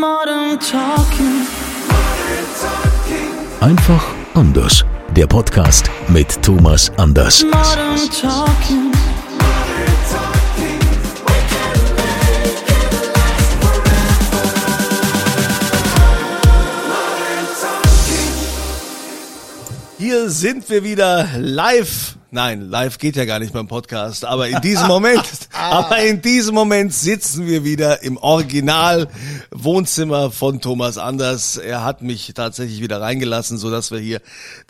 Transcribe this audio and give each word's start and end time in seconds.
Modern 0.00 0.58
Talking. 0.58 1.46
Einfach 3.60 4.02
anders. 4.32 4.82
Der 5.14 5.26
Podcast 5.26 5.90
mit 6.08 6.42
Thomas 6.42 6.90
Anders. 6.96 7.44
Modern 7.44 7.98
Talking. 8.10 8.92
Hier 19.98 20.30
sind 20.30 20.70
wir 20.70 20.82
wieder 20.82 21.28
live. 21.36 22.16
Nein, 22.30 22.70
live 22.70 22.96
geht 22.96 23.16
ja 23.16 23.26
gar 23.26 23.38
nicht 23.38 23.52
beim 23.52 23.68
Podcast, 23.68 24.24
aber 24.24 24.48
in 24.48 24.60
diesem 24.62 24.86
Moment, 24.88 25.49
aber 25.60 25.98
in 26.02 26.22
diesem 26.22 26.54
Moment 26.54 26.92
sitzen 26.94 27.46
wir 27.46 27.64
wieder 27.64 28.02
im 28.02 28.16
Original 28.16 29.08
Wohnzimmer 29.50 30.30
von 30.30 30.60
Thomas 30.60 30.96
Anders. 30.98 31.56
Er 31.56 31.84
hat 31.84 32.02
mich 32.02 32.32
tatsächlich 32.34 32.80
wieder 32.80 33.00
reingelassen, 33.00 33.58
so 33.58 33.70
dass 33.70 33.90
wir 33.90 33.98
hier 33.98 34.20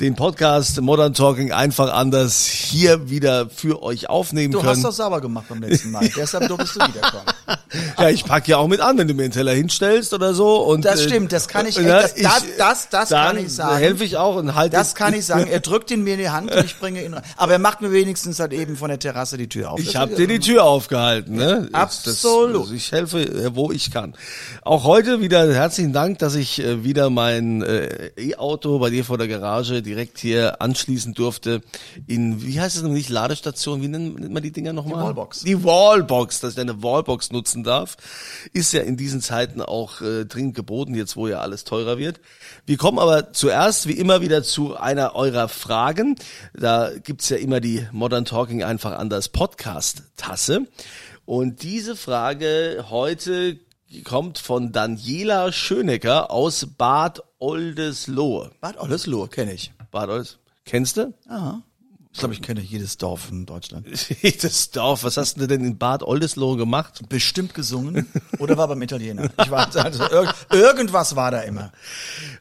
den 0.01 0.15
Podcast 0.17 0.81
Modern 0.81 1.15
Talking 1.15 1.53
einfach 1.53 1.93
anders 1.93 2.45
hier 2.47 3.09
wieder 3.11 3.49
für 3.51 3.83
euch 3.83 4.09
aufnehmen 4.09 4.53
Du 4.53 4.59
können. 4.59 4.71
hast 4.71 4.85
doch 4.85 4.93
sauber 4.93 5.21
gemacht 5.21 5.47
beim 5.49 5.61
letzten 5.63 5.91
Mal. 5.91 6.09
Deshalb 6.17 6.49
durftest 6.49 6.77
du 6.77 6.81
wiederkommen. 6.89 7.25
ja, 7.99 8.09
ich 8.09 8.25
pack 8.25 8.49
ja 8.49 8.57
auch 8.59 8.69
mit 8.69 8.81
an, 8.81 8.99
wenn 8.99 9.09
du 9.09 9.15
mir 9.15 9.25
einen 9.25 9.33
Teller 9.33 9.53
hinstellst 9.53 10.13
oder 10.15 10.35
so. 10.35 10.57
Und 10.63 10.85
Das 10.85 11.01
äh, 11.01 11.09
stimmt, 11.09 11.33
das 11.33 11.47
kann 11.49 11.67
ich- 11.67 11.77
na, 11.79 12.03
das- 12.03 12.15
das- 12.15 12.45
das- 12.59 12.89
das 12.89 13.09
dann 13.11 13.37
kann 13.37 13.45
ich 13.45 13.53
sagen. 13.53 13.77
helfe 13.79 14.05
ich 14.05 14.17
auch 14.17 14.37
und 14.37 14.55
halte 14.55 14.77
Das 14.77 14.95
kann 14.95 15.15
ich 15.15 15.25
sagen. 15.27 15.47
Er 15.51 15.61
drückt 15.61 15.91
ihn 15.91 16.03
mir 16.05 16.15
in 16.15 16.21
die 16.21 16.31
Hand 16.31 16.51
und 16.55 16.65
ich 16.65 16.79
bringe 16.79 17.05
ihn 17.05 17.13
rein. 17.15 17.23
Aber 17.37 17.53
er 17.53 17.59
macht 17.59 17.81
mir 17.81 17.93
wenigstens 17.93 18.39
halt 18.41 18.53
eben 18.53 18.77
von 18.77 18.89
der 18.89 18.99
Terrasse 18.99 19.37
die 19.37 19.49
Tür 19.49 19.71
auf. 19.73 19.81
Ich 19.81 19.87
Das 19.87 19.95
habe 19.97 20.15
dir 20.15 20.27
die 20.27 20.39
Tür 20.39 20.65
aufgehalten, 20.81 21.37
ne? 21.37 21.69
Absolut. 21.73 22.55
Das, 22.55 22.63
also 22.63 22.75
ich 22.75 22.91
helfe, 22.91 23.21
äh, 23.21 23.55
wo 23.55 23.71
ich 23.71 23.91
kann. 23.91 24.15
Auch 24.63 24.85
heute 24.85 25.21
wieder 25.21 25.53
herzlichen 25.53 25.93
Dank, 25.93 26.19
dass 26.21 26.35
ich 26.35 26.59
äh, 26.59 26.85
wieder 26.85 27.11
mein 27.11 27.61
äh, 27.61 28.11
E-Auto 28.17 28.79
bei 28.79 28.89
dir 28.89 29.05
vor 29.05 29.19
der 29.19 29.29
Garage 29.29 29.83
direkt 29.83 30.19
hier 30.19 30.63
anschließen 30.63 31.13
durfte. 31.13 31.61
In, 32.07 32.43
wie 32.43 32.59
heißt 32.59 32.77
es 32.77 32.83
noch 32.83 32.91
nicht, 32.91 33.11
Ladestation, 33.11 33.83
wie 33.83 33.89
nennt, 33.89 34.19
nennt 34.19 34.33
man 34.33 34.43
die 34.43 34.53
Dinger 34.53 34.73
nochmal? 34.73 35.01
Die 35.01 35.07
Wallbox. 35.07 35.41
Die 35.41 35.65
Wallbox, 35.65 36.41
dass 36.41 36.55
ich 36.55 36.61
eine 36.61 36.83
Wallbox 36.83 37.31
nutzen 37.31 37.63
darf, 37.63 37.99
ist 38.55 38.73
ja 38.73 38.81
in 38.81 38.97
diesen 38.97 39.21
Zeiten 39.21 39.61
auch 39.61 40.01
äh, 40.01 40.25
dringend 40.25 40.55
geboten, 40.55 40.95
jetzt 40.95 41.15
wo 41.15 41.29
ja 41.29 41.41
alles 41.41 41.65
teurer 41.65 41.99
wird. 41.99 42.21
Wir 42.65 42.79
kommen 42.79 42.99
aber 42.99 43.35
zuerst, 43.35 43.87
wie 43.87 43.93
immer, 43.93 44.23
wieder 44.23 44.43
zu 44.43 44.77
einer 44.77 45.15
eurer 45.15 45.49
Fragen. 45.49 46.17
Da 46.55 46.91
gibt's 47.05 47.29
ja 47.29 47.37
immer 47.37 47.61
die 47.61 47.87
Modern 47.93 48.25
Talking 48.25 48.63
einfach 48.63 48.99
anders 48.99 49.29
Podcast-Tasse. 49.29 50.67
Und 51.25 51.63
diese 51.63 51.97
Frage 51.97 52.87
heute 52.91 53.59
kommt 54.05 54.39
von 54.39 54.73
Daniela 54.73 55.53
Schönecker 55.53 56.31
aus 56.31 56.67
Bad 56.79 57.23
Oldesloe. 57.39 58.51
Bad 58.61 58.79
Oldesloe 58.79 59.29
kenne 59.29 59.53
ich. 59.53 59.73
Bad 59.91 60.09
Oldes, 60.09 60.39
kennst 60.65 60.97
du? 60.97 61.15
Aha. 61.29 61.63
Ich 62.13 62.19
glaube, 62.19 62.35
ich 62.35 62.43
kenne 62.43 62.61
jedes 62.61 62.99
Dorf 62.99 63.31
in 63.31 63.47
Deutschland. 63.47 63.87
Das 64.43 64.71
Dorf, 64.71 65.05
was 65.05 65.17
hast 65.17 65.41
du 65.41 65.47
denn 65.47 65.65
in 65.65 65.79
Bad 65.79 66.03
Oldesloe 66.03 66.57
gemacht? 66.57 67.01
Bestimmt 67.09 67.55
gesungen 67.55 68.07
oder 68.39 68.57
war 68.57 68.67
beim 68.69 68.83
Italiener. 68.83 69.31
Ich 69.41 69.51
war 69.51 69.75
also 69.75 70.03
irg 70.05 70.35
irgendwas 70.51 71.15
war 71.15 71.31
da 71.31 71.41
immer. 71.43 71.73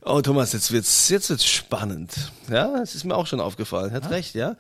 Oh 0.02 0.22
Thomas, 0.22 0.54
jetzt 0.54 0.72
wird's 0.72 1.10
jetzt 1.10 1.30
wird's 1.30 1.46
spannend. 1.46 2.32
Ja, 2.50 2.82
es 2.82 2.96
ist 2.96 3.04
mir 3.04 3.16
auch 3.16 3.28
schon 3.28 3.40
aufgefallen. 3.40 3.92
Hat 3.92 4.10
recht, 4.10 4.34
ja. 4.34 4.56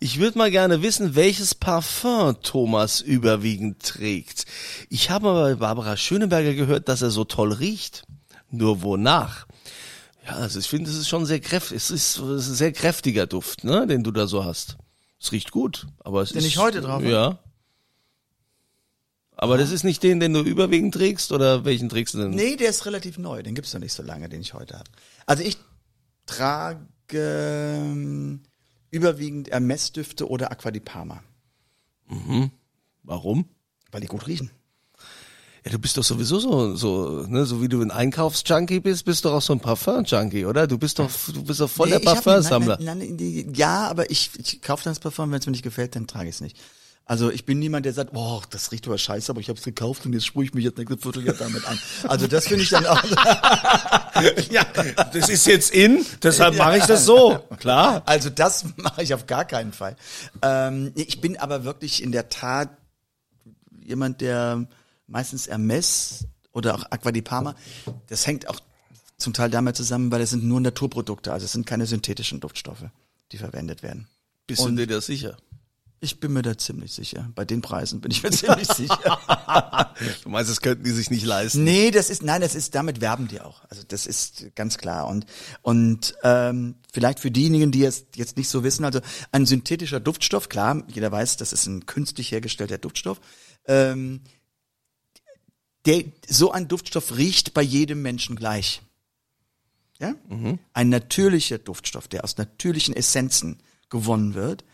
Ich 0.00 0.18
würde 0.18 0.38
mal 0.38 0.50
gerne 0.50 0.82
wissen, 0.82 1.14
welches 1.14 1.54
Parfum 1.54 2.36
Thomas 2.42 3.00
überwiegend 3.00 3.82
trägt. 3.82 4.46
Ich 4.88 5.10
habe 5.10 5.26
mal 5.26 5.54
bei 5.54 5.60
Barbara 5.60 5.96
Schöneberger 5.96 6.54
gehört, 6.54 6.88
dass 6.88 7.02
er 7.02 7.10
so 7.10 7.24
toll 7.24 7.52
riecht. 7.52 8.04
Nur 8.50 8.82
wonach? 8.82 9.46
Ja, 10.24 10.32
also 10.36 10.58
ich 10.58 10.68
finde, 10.68 10.90
es 10.90 10.96
ist 10.96 11.08
schon 11.08 11.26
sehr 11.26 11.40
kräftig. 11.40 11.76
Es 11.76 11.90
ist 11.90 12.18
ein 12.18 12.38
sehr 12.38 12.72
kräftiger 12.72 13.26
Duft, 13.26 13.64
ne, 13.64 13.86
den 13.86 14.02
du 14.02 14.10
da 14.10 14.26
so 14.26 14.44
hast. 14.44 14.76
Es 15.20 15.32
riecht 15.32 15.50
gut, 15.50 15.86
aber 16.00 16.22
es 16.22 16.30
Den 16.30 16.38
ist 16.38 16.46
ich 16.46 16.58
heute 16.58 16.80
drauf 16.80 17.02
habe? 17.02 17.10
Ja. 17.10 17.38
Aber 19.36 19.58
das 19.58 19.70
ist 19.70 19.82
nicht 19.82 20.02
den, 20.02 20.20
den 20.20 20.32
du 20.32 20.40
überwiegend 20.40 20.94
trägst 20.94 21.32
oder 21.32 21.64
welchen 21.64 21.88
trägst 21.88 22.14
du 22.14 22.18
denn? 22.18 22.30
Nee, 22.30 22.56
der 22.56 22.70
ist 22.70 22.86
relativ 22.86 23.18
neu. 23.18 23.42
Den 23.42 23.54
gibt's 23.54 23.72
noch 23.74 23.80
nicht 23.80 23.92
so 23.92 24.02
lange, 24.02 24.28
den 24.28 24.40
ich 24.40 24.54
heute 24.54 24.78
habe. 24.78 24.90
Also 25.26 25.42
ich 25.42 25.58
trage 26.24 26.86
ähm, 27.12 28.42
überwiegend 28.90 29.50
Hermes-Düfte 29.50 30.28
oder 30.28 30.50
Aqua 30.52 30.70
di 30.70 30.80
Parma, 30.80 31.22
Warum? 33.02 33.48
weil 33.90 34.00
die 34.00 34.06
gut 34.06 34.26
riechen. 34.26 34.50
Ja, 35.64 35.70
du 35.70 35.78
bist 35.78 35.96
doch 35.96 36.04
sowieso 36.04 36.38
so, 36.40 36.76
so, 36.76 37.24
ne, 37.26 37.46
so 37.46 37.62
wie 37.62 37.68
du 37.68 37.80
ein 37.80 37.90
Einkaufsjunkie 37.90 38.80
bist, 38.80 39.06
bist 39.06 39.24
du 39.24 39.30
doch 39.30 39.36
auch 39.36 39.42
so 39.42 39.54
ein 39.54 39.60
Parfum-Junkie, 39.60 40.44
oder? 40.44 40.66
Du 40.66 40.76
bist 40.76 40.98
doch, 40.98 41.10
du 41.32 41.42
bist 41.42 41.60
doch 41.60 41.70
voll 41.70 41.88
Nee, 41.88 41.98
der 41.98 42.00
Parfumsammler. 42.00 42.78
Ja, 43.54 43.88
aber 43.88 44.10
ich, 44.10 44.30
ich 44.36 44.60
kaufe 44.60 44.84
dann 44.84 44.92
das 44.92 45.00
Parfum, 45.00 45.30
wenn 45.30 45.38
es 45.38 45.46
mir 45.46 45.52
nicht 45.52 45.64
gefällt, 45.64 45.96
dann 45.96 46.06
trage 46.06 46.28
ich 46.28 46.34
es 46.34 46.40
nicht. 46.42 46.58
Also 47.06 47.30
ich 47.30 47.44
bin 47.46 47.58
niemand, 47.58 47.84
der 47.86 47.92
sagt, 47.94 48.10
oh, 48.14 48.42
das 48.50 48.72
riecht 48.72 48.86
aber 48.86 48.96
scheiße, 48.96 49.30
aber 49.30 49.40
ich 49.40 49.48
habe 49.48 49.58
es 49.58 49.64
gekauft 49.64 50.04
und 50.04 50.12
jetzt 50.14 50.26
sprühe 50.26 50.44
ich 50.44 50.54
mich 50.54 50.64
jetzt 50.64 50.78
nächste 50.78 50.98
Vierteljahr 50.98 51.34
damit 51.34 51.66
an. 51.66 51.78
Also 52.08 52.26
das 52.26 52.46
finde 52.46 52.62
ich 52.62 52.70
dann 52.70 52.86
auch. 52.86 53.02
Ja, 54.50 54.64
das 55.12 55.28
ist 55.28 55.44
jetzt 55.44 55.74
in, 55.74 56.06
deshalb 56.22 56.56
mache 56.56 56.78
ich 56.78 56.84
das 56.84 57.04
so. 57.04 57.36
Klar. 57.58 58.02
Also 58.06 58.30
das 58.30 58.64
mache 58.76 59.02
ich 59.02 59.12
auf 59.12 59.26
gar 59.26 59.44
keinen 59.44 59.72
Fall. 59.72 59.96
Ähm, 60.40 60.92
ich 60.94 61.20
bin 61.20 61.36
aber 61.36 61.64
wirklich 61.64 62.00
in 62.00 62.12
der 62.12 62.28
Tat 62.28 62.68
jemand, 63.82 64.20
der 64.20 64.68
meistens 65.06 65.48
Hermes 65.48 66.26
oder 66.52 66.74
auch 66.74 66.84
Aqua 66.90 67.12
di 67.12 67.22
Parma, 67.22 67.54
das 68.08 68.26
hängt 68.26 68.48
auch 68.48 68.60
zum 69.16 69.32
Teil 69.32 69.50
damit 69.50 69.76
zusammen, 69.76 70.10
weil 70.10 70.20
es 70.20 70.30
sind 70.30 70.44
nur 70.44 70.60
Naturprodukte, 70.60 71.32
also 71.32 71.44
es 71.44 71.52
sind 71.52 71.66
keine 71.66 71.86
synthetischen 71.86 72.40
Duftstoffe, 72.40 72.84
die 73.32 73.38
verwendet 73.38 73.82
werden. 73.82 74.08
Bist 74.46 74.64
du 74.64 74.70
dir 74.70 74.86
das 74.86 75.06
sicher? 75.06 75.36
Ich 76.04 76.20
bin 76.20 76.34
mir 76.34 76.42
da 76.42 76.58
ziemlich 76.58 76.92
sicher. 76.92 77.30
Bei 77.34 77.46
den 77.46 77.62
Preisen 77.62 78.02
bin 78.02 78.10
ich 78.10 78.22
mir 78.22 78.30
ziemlich 78.32 78.68
sicher. 78.68 79.18
Du 80.24 80.28
meinst, 80.28 80.50
das 80.50 80.60
könnten 80.60 80.82
die 80.82 80.90
sich 80.90 81.08
nicht 81.08 81.24
leisten? 81.24 81.62
Nee, 81.62 81.92
das 81.92 82.10
ist, 82.10 82.22
nein, 82.22 82.40
das 82.40 82.56
ist, 82.56 82.74
damit 82.74 83.00
werben 83.00 83.28
die 83.28 83.40
auch. 83.40 83.62
Also 83.70 83.84
das 83.86 84.06
ist 84.06 84.54
ganz 84.56 84.76
klar. 84.76 85.06
Und, 85.06 85.24
und 85.62 86.16
ähm, 86.24 86.74
vielleicht 86.92 87.20
für 87.20 87.30
diejenigen, 87.30 87.70
die 87.70 87.84
es 87.84 88.06
jetzt 88.16 88.36
nicht 88.36 88.48
so 88.48 88.64
wissen, 88.64 88.84
also 88.84 89.00
ein 89.30 89.46
synthetischer 89.46 90.00
Duftstoff, 90.00 90.48
klar, 90.48 90.82
jeder 90.88 91.12
weiß, 91.12 91.36
das 91.36 91.52
ist 91.52 91.66
ein 91.66 91.86
künstlich 91.86 92.32
hergestellter 92.32 92.76
Duftstoff. 92.76 93.20
Ähm, 93.66 94.22
der, 95.86 96.04
so 96.28 96.50
ein 96.50 96.68
Duftstoff 96.68 97.16
riecht 97.16 97.54
bei 97.54 97.62
jedem 97.62 98.02
Menschen 98.02 98.36
gleich. 98.36 98.82
Ja? 99.98 100.14
Ein 100.72 100.88
natürlicher 100.88 101.58
Duftstoff, 101.58 102.08
der 102.08 102.24
aus 102.24 102.36
natürlichen 102.36 102.94
Essenzen 102.94 103.58
gewonnen 103.90 104.34
wird, 104.34 104.64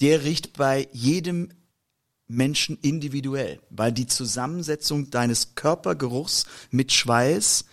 der 0.00 0.24
riecht 0.24 0.54
bei 0.54 0.88
jedem 0.92 1.50
Menschen 2.26 2.78
individuell, 2.80 3.60
weil 3.70 3.92
die 3.92 4.06
Zusammensetzung 4.06 5.10
deines 5.10 5.54
Körpergeruchs 5.54 6.46
mit 6.70 6.92
Schweiß, 6.92 7.64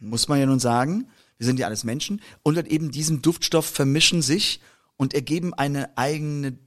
muss 0.00 0.28
man 0.28 0.40
ja 0.40 0.46
nun 0.46 0.60
sagen, 0.60 1.08
wir 1.36 1.46
sind 1.46 1.58
ja 1.58 1.66
alles 1.66 1.84
Menschen, 1.84 2.20
und 2.42 2.56
halt 2.56 2.68
eben 2.68 2.90
diesem 2.90 3.22
Duftstoff 3.22 3.66
vermischen 3.66 4.22
sich 4.22 4.60
und 4.96 5.14
ergeben 5.14 5.54
eine 5.54 5.96
eigene, 5.96 6.58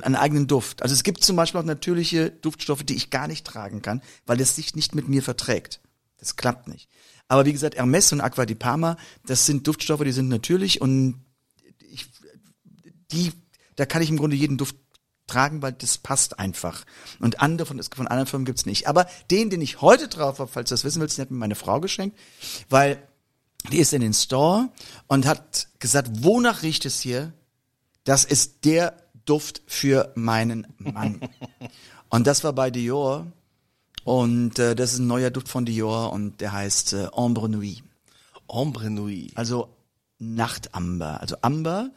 einen 0.00 0.16
eigenen 0.16 0.46
Duft. 0.46 0.82
Also 0.82 0.94
es 0.94 1.02
gibt 1.02 1.22
zum 1.22 1.36
Beispiel 1.36 1.60
auch 1.60 1.64
natürliche 1.64 2.30
Duftstoffe, 2.30 2.84
die 2.84 2.94
ich 2.94 3.10
gar 3.10 3.28
nicht 3.28 3.46
tragen 3.46 3.82
kann, 3.82 4.02
weil 4.26 4.40
es 4.40 4.56
sich 4.56 4.74
nicht 4.74 4.94
mit 4.94 5.08
mir 5.08 5.22
verträgt. 5.22 5.80
Das 6.18 6.36
klappt 6.36 6.68
nicht. 6.68 6.88
Aber 7.28 7.44
wie 7.46 7.52
gesagt, 7.52 7.76
Hermes 7.76 8.12
und 8.12 8.20
Aqua 8.20 8.46
di 8.46 8.54
Parma, 8.54 8.96
das 9.26 9.46
sind 9.46 9.66
Duftstoffe, 9.66 10.04
die 10.04 10.12
sind 10.12 10.28
natürlich 10.28 10.80
und 10.80 11.24
ich, 11.80 12.06
die, 13.10 13.32
da 13.76 13.86
kann 13.86 14.02
ich 14.02 14.10
im 14.10 14.16
Grunde 14.16 14.36
jeden 14.36 14.58
Duft 14.58 14.76
tragen, 15.26 15.62
weil 15.62 15.72
das 15.72 15.98
passt 15.98 16.38
einfach. 16.38 16.84
Und 17.20 17.40
andere 17.40 17.66
von, 17.66 17.82
von 17.82 18.06
anderen 18.06 18.26
Firmen 18.26 18.44
gibt's 18.44 18.66
nicht. 18.66 18.86
Aber 18.86 19.06
den, 19.30 19.50
den 19.50 19.62
ich 19.62 19.80
heute 19.80 20.08
drauf 20.08 20.38
habe, 20.38 20.50
falls 20.50 20.68
du 20.68 20.74
das 20.74 20.84
wissen 20.84 21.00
willst, 21.00 21.18
den 21.18 21.22
hat 21.22 21.30
mir 21.30 21.38
meine 21.38 21.54
Frau 21.54 21.80
geschenkt, 21.80 22.18
weil 22.68 23.02
die 23.70 23.78
ist 23.78 23.92
in 23.92 24.00
den 24.00 24.14
Store 24.14 24.70
und 25.06 25.26
hat 25.26 25.68
gesagt, 25.78 26.10
wonach 26.22 26.62
riecht 26.62 26.84
es 26.84 27.00
hier? 27.00 27.32
Das 28.04 28.24
ist 28.24 28.64
der 28.64 28.96
Duft 29.24 29.62
für 29.66 30.12
meinen 30.14 30.66
Mann. 30.78 31.20
und 32.08 32.26
das 32.26 32.44
war 32.44 32.52
bei 32.52 32.70
Dior. 32.70 33.26
Und 34.04 34.58
äh, 34.58 34.74
das 34.74 34.94
ist 34.94 34.98
ein 34.98 35.06
neuer 35.06 35.30
Duft 35.30 35.48
von 35.48 35.64
Dior 35.64 36.12
und 36.12 36.40
der 36.40 36.52
heißt 36.52 36.92
äh, 36.94 37.08
Ombre 37.12 37.48
Nuit. 37.48 37.82
Ombre 38.46 38.90
Nuit. 38.90 39.36
Also 39.36 39.68
Nachtamber. 40.18 41.20
Also 41.20 41.36
Amber 41.42 41.90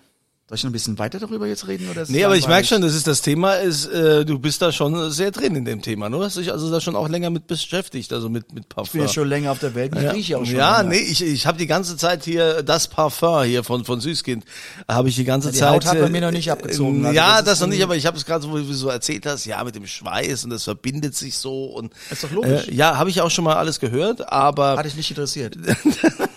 Soll 0.47 0.57
ich 0.57 0.63
noch 0.63 0.69
ein 0.69 0.73
bisschen 0.73 0.99
weiter 0.99 1.17
darüber 1.17 1.47
jetzt 1.47 1.67
reden? 1.67 1.89
Oder 1.89 2.05
Nee, 2.07 2.23
aber 2.23 2.35
ich 2.35 2.47
merke 2.47 2.67
schon, 2.67 2.79
das 2.79 2.93
ist 2.93 3.07
das 3.07 3.23
Thema, 3.23 3.53
ist, 3.55 3.87
äh, 3.87 4.23
du 4.25 4.37
bist 4.37 4.61
da 4.61 4.71
schon 4.71 5.09
sehr 5.09 5.31
drin 5.31 5.55
in 5.55 5.65
dem 5.65 5.81
Thema. 5.81 6.07
Du 6.07 6.23
hast 6.23 6.37
dich 6.37 6.51
also 6.51 6.69
da 6.69 6.79
schon 6.79 6.95
auch 6.95 7.09
länger 7.09 7.31
mit 7.31 7.47
beschäftigt, 7.47 8.13
also 8.13 8.29
mit, 8.29 8.53
mit 8.53 8.69
Parfum. 8.69 8.85
Ich 8.85 8.91
bin 8.91 9.01
ja 9.01 9.07
schon 9.07 9.27
länger 9.27 9.51
auf 9.51 9.57
der 9.57 9.73
Welt, 9.73 9.93
ich 9.95 10.03
Ja, 10.03 10.11
rieche 10.11 10.37
auch 10.37 10.45
schon. 10.45 10.55
ja 10.55 10.81
länger. 10.81 10.89
nee, 10.91 10.99
ich, 10.99 11.23
ich 11.23 11.47
habe 11.47 11.57
die 11.57 11.65
ganze 11.65 11.97
Zeit 11.97 12.25
hier 12.25 12.61
das 12.61 12.87
Parfum 12.87 13.41
hier 13.45 13.63
von 13.63 13.85
von 13.85 13.99
Süßkind, 13.99 14.45
habe 14.87 15.09
ich 15.09 15.15
die 15.15 15.23
ganze 15.23 15.51
die 15.51 15.57
Zeit. 15.57 15.69
Haut 15.73 15.85
hat 15.85 15.97
bei 15.99 16.05
äh, 16.05 16.09
mir 16.09 16.21
noch 16.21 16.29
nicht 16.29 16.51
abgezogen, 16.51 17.03
äh, 17.05 17.07
also 17.07 17.15
ja, 17.15 17.37
das 17.37 17.45
das, 17.45 17.61
noch 17.61 17.67
nicht, 17.67 17.81
aber 17.81 17.95
ich 17.95 18.05
habe 18.05 18.15
es 18.15 18.23
gerade 18.23 18.43
so, 18.43 18.55
wie 18.55 18.67
du 18.67 18.73
so 18.73 18.89
erzählt 18.89 19.25
hast, 19.25 19.45
ja, 19.45 19.63
mit 19.63 19.73
dem 19.73 19.87
Schweiß 19.87 20.43
und 20.43 20.51
das 20.51 20.65
verbindet 20.65 21.15
sich 21.15 21.37
so 21.39 21.65
und. 21.65 21.91
Ist 22.11 22.23
doch 22.23 22.29
logisch. 22.31 22.67
Äh, 22.67 22.75
ja, 22.75 22.97
habe 22.99 23.09
ich 23.09 23.19
auch 23.21 23.31
schon 23.31 23.45
mal 23.45 23.55
alles 23.55 23.79
gehört, 23.79 24.31
aber 24.31 24.77
Hat 24.77 24.85
dich 24.85 24.95
nicht 24.95 25.09
interessiert. 25.09 25.57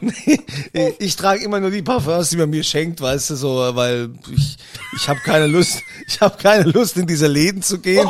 Nee, 0.00 0.94
ich 0.98 1.16
trage 1.16 1.42
immer 1.44 1.60
nur 1.60 1.70
die 1.70 1.82
Parfums, 1.82 2.30
die 2.30 2.36
man 2.36 2.50
mir 2.50 2.64
schenkt, 2.64 3.00
weißt 3.00 3.30
du, 3.30 3.36
so, 3.36 3.70
weil 3.74 4.10
ich, 4.34 4.56
ich 4.96 5.08
habe 5.08 5.20
keine 5.20 5.46
Lust, 5.46 5.82
ich 6.06 6.20
habe 6.20 6.36
keine 6.40 6.64
Lust 6.64 6.96
in 6.96 7.06
diese 7.06 7.26
Läden 7.26 7.62
zu 7.62 7.78
gehen. 7.78 8.08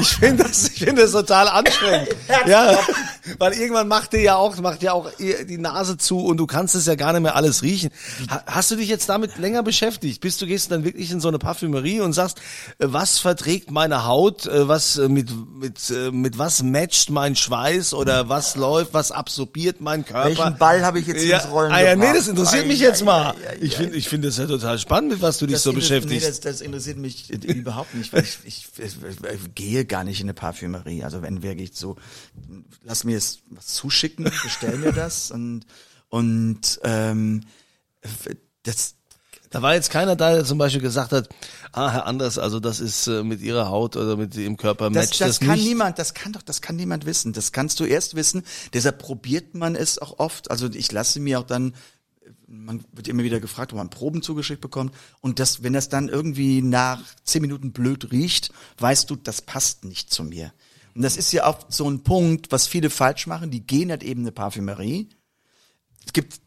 Ich 0.00 0.08
finde 0.08 0.44
das, 0.44 0.68
ich 0.68 0.78
finde 0.78 1.02
das 1.02 1.12
total 1.12 1.48
anstrengend. 1.48 2.08
Ja, 2.46 2.78
weil 3.38 3.52
irgendwann 3.54 3.88
macht 3.88 4.12
dir 4.12 4.20
ja 4.20 4.36
auch, 4.36 4.56
macht 4.58 4.82
ja 4.82 4.92
auch 4.92 5.10
die 5.18 5.58
Nase 5.58 5.96
zu 5.96 6.18
und 6.20 6.36
du 6.36 6.46
kannst 6.46 6.74
es 6.74 6.86
ja 6.86 6.94
gar 6.94 7.12
nicht 7.12 7.22
mehr 7.22 7.36
alles 7.36 7.62
riechen. 7.62 7.90
Ha- 8.30 8.42
Hast 8.46 8.70
du 8.70 8.76
dich 8.76 8.88
jetzt 8.88 9.08
damit 9.08 9.38
länger 9.38 9.62
beschäftigt? 9.62 10.20
Bist 10.20 10.40
du 10.42 10.46
gehst 10.46 10.70
dann 10.70 10.84
wirklich 10.84 11.10
in 11.10 11.20
so 11.20 11.28
eine 11.28 11.38
Parfümerie 11.38 12.00
und 12.00 12.12
sagst, 12.12 12.38
äh, 12.78 12.86
was 12.88 13.18
verträgt 13.18 13.70
meine 13.70 14.06
Haut, 14.06 14.46
äh, 14.46 14.68
was 14.68 14.96
äh, 14.96 15.08
mit 15.08 15.30
mit 15.54 15.92
mit 16.12 16.38
was 16.38 16.62
matcht 16.62 17.10
mein 17.10 17.36
Schweiß 17.36 17.94
oder 17.94 18.28
was 18.28 18.56
läuft, 18.56 18.94
was 18.94 19.12
absorbiert 19.12 19.80
mein 19.80 20.04
Körper? 20.04 20.28
Welchen 20.28 20.58
Ball 20.58 20.84
habe 20.84 20.98
ich 21.00 21.06
jetzt 21.06 21.24
ja, 21.24 21.38
ins 21.38 21.50
Rollen 21.50 21.72
ah, 21.72 21.80
ja, 21.82 21.96
nee, 21.96 22.12
das 22.14 22.28
interessiert 22.28 22.66
mich 22.66 22.80
jetzt 22.80 23.04
mal. 23.04 23.34
Ich 23.60 23.76
finde, 23.76 23.96
ich 23.96 24.08
finde 24.08 24.28
es 24.28 24.36
ja 24.36 24.46
total 24.46 24.78
spannend, 24.78 25.12
mit 25.12 25.22
was 25.22 25.38
du 25.38 25.46
dich 25.46 25.54
Das 25.54 25.62
so 25.62 25.72
beschäftigst. 25.72 26.24
Nee, 26.24 26.28
das, 26.30 26.40
das 26.40 26.60
interessiert 26.60 26.98
mich 26.98 27.30
überhaupt 27.30 27.94
nicht, 27.94 28.12
weil 28.12 28.22
ich, 28.22 28.38
ich, 28.44 28.66
ich, 28.78 28.96
ich 28.96 29.54
gehe 29.54 29.84
gar 29.84 30.04
nicht 30.04 30.20
in 30.20 30.26
eine 30.26 30.34
Parfümerie. 30.34 31.04
Also 31.04 31.22
wenn 31.22 31.42
wirklich 31.42 31.70
so, 31.74 31.96
lass 32.84 33.04
mir 33.04 33.16
jetzt 33.20 33.42
was 33.50 33.66
zuschicken, 33.66 34.24
bestell 34.42 34.78
mir 34.78 34.92
das 34.92 35.30
und 35.30 35.66
und 36.08 36.80
ähm, 36.82 37.44
das 38.64 38.94
da 39.50 39.62
war 39.62 39.74
jetzt 39.74 39.90
keiner 39.90 40.14
da, 40.14 40.32
der 40.32 40.44
zum 40.44 40.58
Beispiel 40.58 40.80
gesagt 40.80 41.10
hat, 41.10 41.28
ah, 41.72 41.90
Herr 41.90 42.06
Anders, 42.06 42.38
also 42.38 42.60
das 42.60 42.78
ist 42.78 43.08
äh, 43.08 43.24
mit 43.24 43.40
Ihrer 43.40 43.68
Haut 43.68 43.96
oder 43.96 44.16
mit 44.16 44.36
Ihrem 44.36 44.56
Körper 44.56 44.90
Das, 44.90 45.08
matcht 45.08 45.20
das, 45.20 45.28
das, 45.28 45.40
kann 45.40 45.56
nicht. 45.56 45.66
niemand, 45.66 45.98
das 45.98 46.14
kann 46.14 46.32
doch, 46.32 46.42
das 46.42 46.62
kann 46.62 46.76
niemand 46.76 47.04
wissen. 47.04 47.32
Das 47.32 47.50
kannst 47.50 47.80
du 47.80 47.84
erst 47.84 48.14
wissen. 48.14 48.44
Deshalb 48.72 49.00
probiert 49.00 49.54
man 49.56 49.74
es 49.74 49.98
auch 49.98 50.20
oft. 50.20 50.52
Also 50.52 50.68
ich 50.72 50.92
lasse 50.92 51.18
mir 51.18 51.40
auch 51.40 51.46
dann, 51.46 51.74
man 52.46 52.84
wird 52.92 53.08
immer 53.08 53.24
wieder 53.24 53.40
gefragt, 53.40 53.72
ob 53.72 53.78
man 53.78 53.90
Proben 53.90 54.22
zugeschickt 54.22 54.60
bekommt. 54.60 54.94
Und 55.20 55.40
das, 55.40 55.64
wenn 55.64 55.72
das 55.72 55.88
dann 55.88 56.08
irgendwie 56.08 56.62
nach 56.62 57.02
zehn 57.24 57.42
Minuten 57.42 57.72
blöd 57.72 58.12
riecht, 58.12 58.52
weißt 58.78 59.10
du, 59.10 59.16
das 59.16 59.42
passt 59.42 59.84
nicht 59.84 60.12
zu 60.12 60.22
mir. 60.22 60.52
Und 60.94 61.02
das 61.02 61.16
ist 61.16 61.32
ja 61.32 61.46
auch 61.46 61.66
so 61.68 61.88
ein 61.88 62.02
Punkt, 62.02 62.50
was 62.52 62.66
viele 62.66 62.90
falsch 62.90 63.26
machen. 63.26 63.50
Die 63.50 63.66
gehen 63.66 63.90
halt 63.90 64.02
eben 64.02 64.20
in 64.20 64.26
eine 64.26 64.32
Parfümerie. 64.32 65.08
Es 66.06 66.12
gibt 66.12 66.40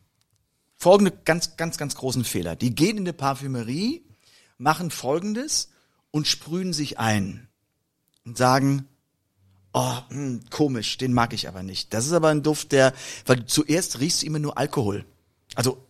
folgende 0.76 1.12
ganz, 1.12 1.56
ganz, 1.56 1.78
ganz 1.78 1.96
großen 1.96 2.26
Fehler. 2.26 2.56
Die 2.56 2.76
gehen 2.76 2.98
in 2.98 3.04
eine 3.04 3.14
Parfümerie, 3.14 4.06
machen 4.58 4.92
folgendes 4.92 5.70
und 6.12 6.28
sprühen 6.28 6.74
sich 6.74 7.00
ein 7.00 7.48
und 8.26 8.38
sagen, 8.38 8.88
oh, 9.74 9.98
hm, 10.10 10.42
komisch, 10.50 10.98
den 10.98 11.14
mag 11.14 11.34
ich 11.34 11.48
aber 11.48 11.64
nicht. 11.64 11.94
Das 11.94 12.06
ist 12.06 12.14
aber 12.14 12.30
ein 12.30 12.44
Duft, 12.44 12.72
der, 12.72 12.94
weil 13.26 13.46
zuerst 13.46 14.00
riechst 14.00 14.22
du 14.22 14.28
immer 14.28 14.40
nur 14.40 14.58
Alkohol. 14.58 15.06
Also, 15.56 15.86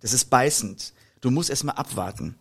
das 0.00 0.12
ist 0.12 0.26
beißend. 0.26 0.92
Du 1.20 1.30
musst 1.30 1.50
erstmal 1.50 1.76
abwarten. 1.76 2.36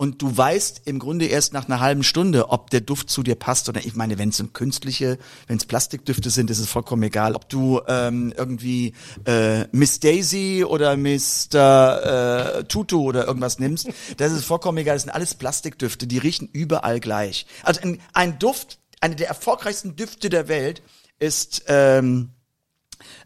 Und 0.00 0.22
du 0.22 0.34
weißt 0.34 0.80
im 0.86 0.98
Grunde 0.98 1.26
erst 1.26 1.52
nach 1.52 1.68
einer 1.68 1.78
halben 1.78 2.02
Stunde, 2.04 2.48
ob 2.48 2.70
der 2.70 2.80
Duft 2.80 3.10
zu 3.10 3.22
dir 3.22 3.34
passt 3.34 3.68
oder 3.68 3.84
ich 3.84 3.94
meine, 3.94 4.16
wenn 4.16 4.30
es 4.30 4.42
künstliche, 4.54 5.18
wenn 5.46 5.58
es 5.58 5.66
Plastikdüfte 5.66 6.30
sind, 6.30 6.48
ist 6.48 6.58
es 6.58 6.70
vollkommen 6.70 7.02
egal, 7.02 7.34
ob 7.34 7.50
du 7.50 7.82
ähm, 7.86 8.32
irgendwie 8.34 8.94
äh, 9.26 9.66
Miss 9.72 10.00
Daisy 10.00 10.64
oder 10.66 10.96
Mr. 10.96 12.60
Äh, 12.60 12.64
Tutu 12.64 13.02
oder 13.02 13.26
irgendwas 13.26 13.58
nimmst, 13.58 13.90
das 14.16 14.32
ist 14.32 14.46
vollkommen 14.46 14.78
egal. 14.78 14.94
Das 14.94 15.02
sind 15.02 15.12
alles 15.12 15.34
Plastikdüfte, 15.34 16.06
die 16.06 16.16
riechen 16.16 16.48
überall 16.50 16.98
gleich. 16.98 17.44
Also 17.62 17.82
ein, 17.82 18.00
ein 18.14 18.38
Duft, 18.38 18.78
eine 19.02 19.16
der 19.16 19.28
erfolgreichsten 19.28 19.96
Düfte 19.96 20.30
der 20.30 20.48
Welt 20.48 20.80
ist 21.18 21.64
ähm, 21.66 22.30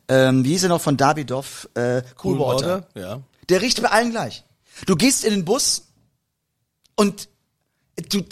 ähm, 0.08 0.44
wie 0.44 0.48
hieß 0.48 0.64
er 0.64 0.70
noch 0.70 0.80
von 0.80 0.96
Davidoff? 0.96 1.68
Äh, 1.74 2.02
cool, 2.24 2.40
Water. 2.40 2.88
Ja. 2.96 3.20
Der 3.48 3.62
riecht 3.62 3.80
bei 3.80 3.90
allen 3.90 4.10
gleich. 4.10 4.42
Du 4.86 4.96
gehst 4.96 5.24
in 5.24 5.30
den 5.30 5.44
Bus 5.44 5.83
und 6.96 7.28
du, 8.10 8.22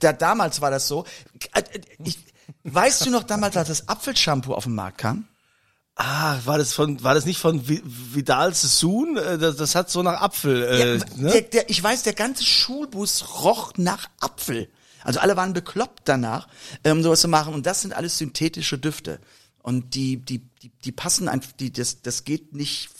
da, 0.00 0.12
damals 0.12 0.60
war 0.60 0.70
das 0.70 0.88
so. 0.88 1.04
Ich, 2.04 2.18
weißt 2.64 3.06
du 3.06 3.10
noch 3.10 3.24
damals, 3.24 3.56
als 3.56 3.68
das 3.68 3.88
Apfelshampoo 3.88 4.54
auf 4.54 4.64
den 4.64 4.74
Markt 4.74 4.98
kam? 4.98 5.26
Ah, 5.98 6.38
war 6.44 6.58
das 6.58 6.74
von, 6.74 7.02
war 7.02 7.14
das 7.14 7.24
nicht 7.24 7.38
von 7.38 7.62
Vi- 7.66 7.82
Vidal 7.84 8.54
Sassoon? 8.54 9.16
Äh, 9.16 9.38
Das, 9.38 9.56
das 9.56 9.74
hat 9.74 9.90
so 9.90 10.02
nach 10.02 10.20
Apfel, 10.20 10.62
äh, 10.62 10.96
Ja, 10.98 11.04
ne? 11.16 11.30
der, 11.30 11.40
der, 11.42 11.70
ich 11.70 11.82
weiß, 11.82 12.02
der 12.02 12.12
ganze 12.12 12.44
Schulbus 12.44 13.42
roch 13.42 13.72
nach 13.78 14.08
Apfel. 14.20 14.68
Also 15.04 15.20
alle 15.20 15.36
waren 15.36 15.54
bekloppt 15.54 16.02
danach, 16.04 16.48
ähm, 16.84 17.02
sowas 17.02 17.22
zu 17.22 17.28
machen. 17.28 17.54
Und 17.54 17.64
das 17.64 17.80
sind 17.80 17.94
alles 17.94 18.18
synthetische 18.18 18.76
Düfte. 18.78 19.20
Und 19.62 19.94
die, 19.94 20.18
die, 20.18 20.40
die, 20.62 20.68
die 20.84 20.92
passen 20.92 21.28
einfach, 21.28 21.52
die, 21.52 21.72
das, 21.72 22.02
das 22.02 22.24
geht 22.24 22.52
nicht, 22.52 22.90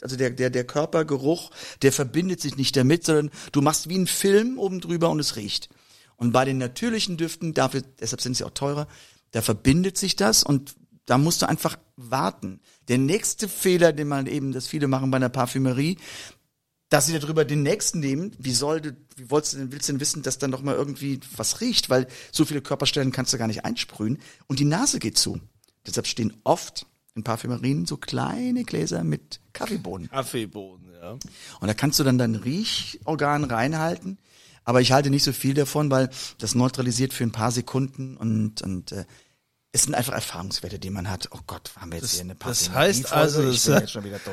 also 0.00 0.16
der, 0.16 0.30
der, 0.30 0.50
der 0.50 0.64
Körpergeruch, 0.64 1.50
der 1.82 1.92
verbindet 1.92 2.40
sich 2.40 2.56
nicht 2.56 2.76
damit, 2.76 3.04
sondern 3.04 3.30
du 3.52 3.62
machst 3.62 3.88
wie 3.88 3.94
einen 3.94 4.06
Film 4.06 4.58
oben 4.58 4.80
drüber 4.80 5.10
und 5.10 5.20
es 5.20 5.36
riecht. 5.36 5.68
Und 6.16 6.32
bei 6.32 6.44
den 6.44 6.58
natürlichen 6.58 7.16
Düften, 7.16 7.54
dafür, 7.54 7.82
deshalb 8.00 8.20
sind 8.20 8.36
sie 8.36 8.44
auch 8.44 8.50
teurer, 8.50 8.86
da 9.32 9.42
verbindet 9.42 9.98
sich 9.98 10.16
das 10.16 10.42
und 10.42 10.74
da 11.06 11.18
musst 11.18 11.42
du 11.42 11.48
einfach 11.48 11.76
warten. 11.96 12.60
Der 12.88 12.98
nächste 12.98 13.48
Fehler, 13.48 13.92
den 13.92 14.08
man 14.08 14.26
eben, 14.26 14.52
das 14.52 14.66
viele 14.66 14.88
machen 14.88 15.10
bei 15.10 15.16
einer 15.16 15.28
Parfümerie, 15.28 15.98
dass 16.88 17.06
sie 17.06 17.18
darüber 17.18 17.44
den 17.44 17.62
nächsten 17.62 17.98
nehmen, 18.00 18.32
wie 18.38 18.52
soll 18.52 18.80
du, 18.80 18.96
wie 19.16 19.30
wolltest 19.30 19.54
du 19.54 19.58
denn, 19.58 19.72
willst 19.72 19.88
du 19.88 19.92
denn 19.92 20.00
wissen, 20.00 20.22
dass 20.22 20.38
dann 20.38 20.52
doch 20.52 20.62
mal 20.62 20.76
irgendwie 20.76 21.20
was 21.36 21.60
riecht, 21.60 21.90
weil 21.90 22.06
so 22.30 22.44
viele 22.44 22.62
Körperstellen 22.62 23.10
kannst 23.10 23.32
du 23.32 23.38
gar 23.38 23.48
nicht 23.48 23.64
einsprühen 23.64 24.18
und 24.46 24.60
die 24.60 24.64
Nase 24.64 24.98
geht 24.98 25.18
zu. 25.18 25.40
Deshalb 25.86 26.06
stehen 26.06 26.34
oft 26.44 26.86
in 27.14 27.22
Parfümerien 27.22 27.86
so 27.86 27.96
kleine 27.96 28.64
Gläser 28.64 29.04
mit 29.04 29.40
Kaffeebohnen. 29.52 30.10
Kaffeeboden, 30.10 30.88
ja. 31.00 31.12
Und 31.12 31.68
da 31.68 31.74
kannst 31.74 31.98
du 31.98 32.04
dann 32.04 32.18
dein 32.18 32.34
Riechorgan 32.34 33.44
reinhalten. 33.44 34.18
Aber 34.64 34.80
ich 34.80 34.92
halte 34.92 35.10
nicht 35.10 35.22
so 35.22 35.32
viel 35.32 35.54
davon, 35.54 35.90
weil 35.90 36.08
das 36.38 36.54
neutralisiert 36.54 37.12
für 37.12 37.24
ein 37.24 37.32
paar 37.32 37.52
Sekunden 37.52 38.16
und, 38.16 38.62
und 38.62 38.92
äh, 38.92 39.04
es 39.72 39.82
sind 39.82 39.94
einfach 39.94 40.14
Erfahrungswerte, 40.14 40.78
die 40.78 40.90
man 40.90 41.10
hat. 41.10 41.28
Oh 41.32 41.40
Gott, 41.46 41.70
haben 41.76 41.92
wir 41.92 41.98
jetzt 41.98 42.12
hier 42.12 42.22
eine 42.22 42.34
Das 42.34 42.68
Parfümerie 42.68 42.86
heißt 42.86 43.12
also, 43.12 43.42
das, 43.42 43.70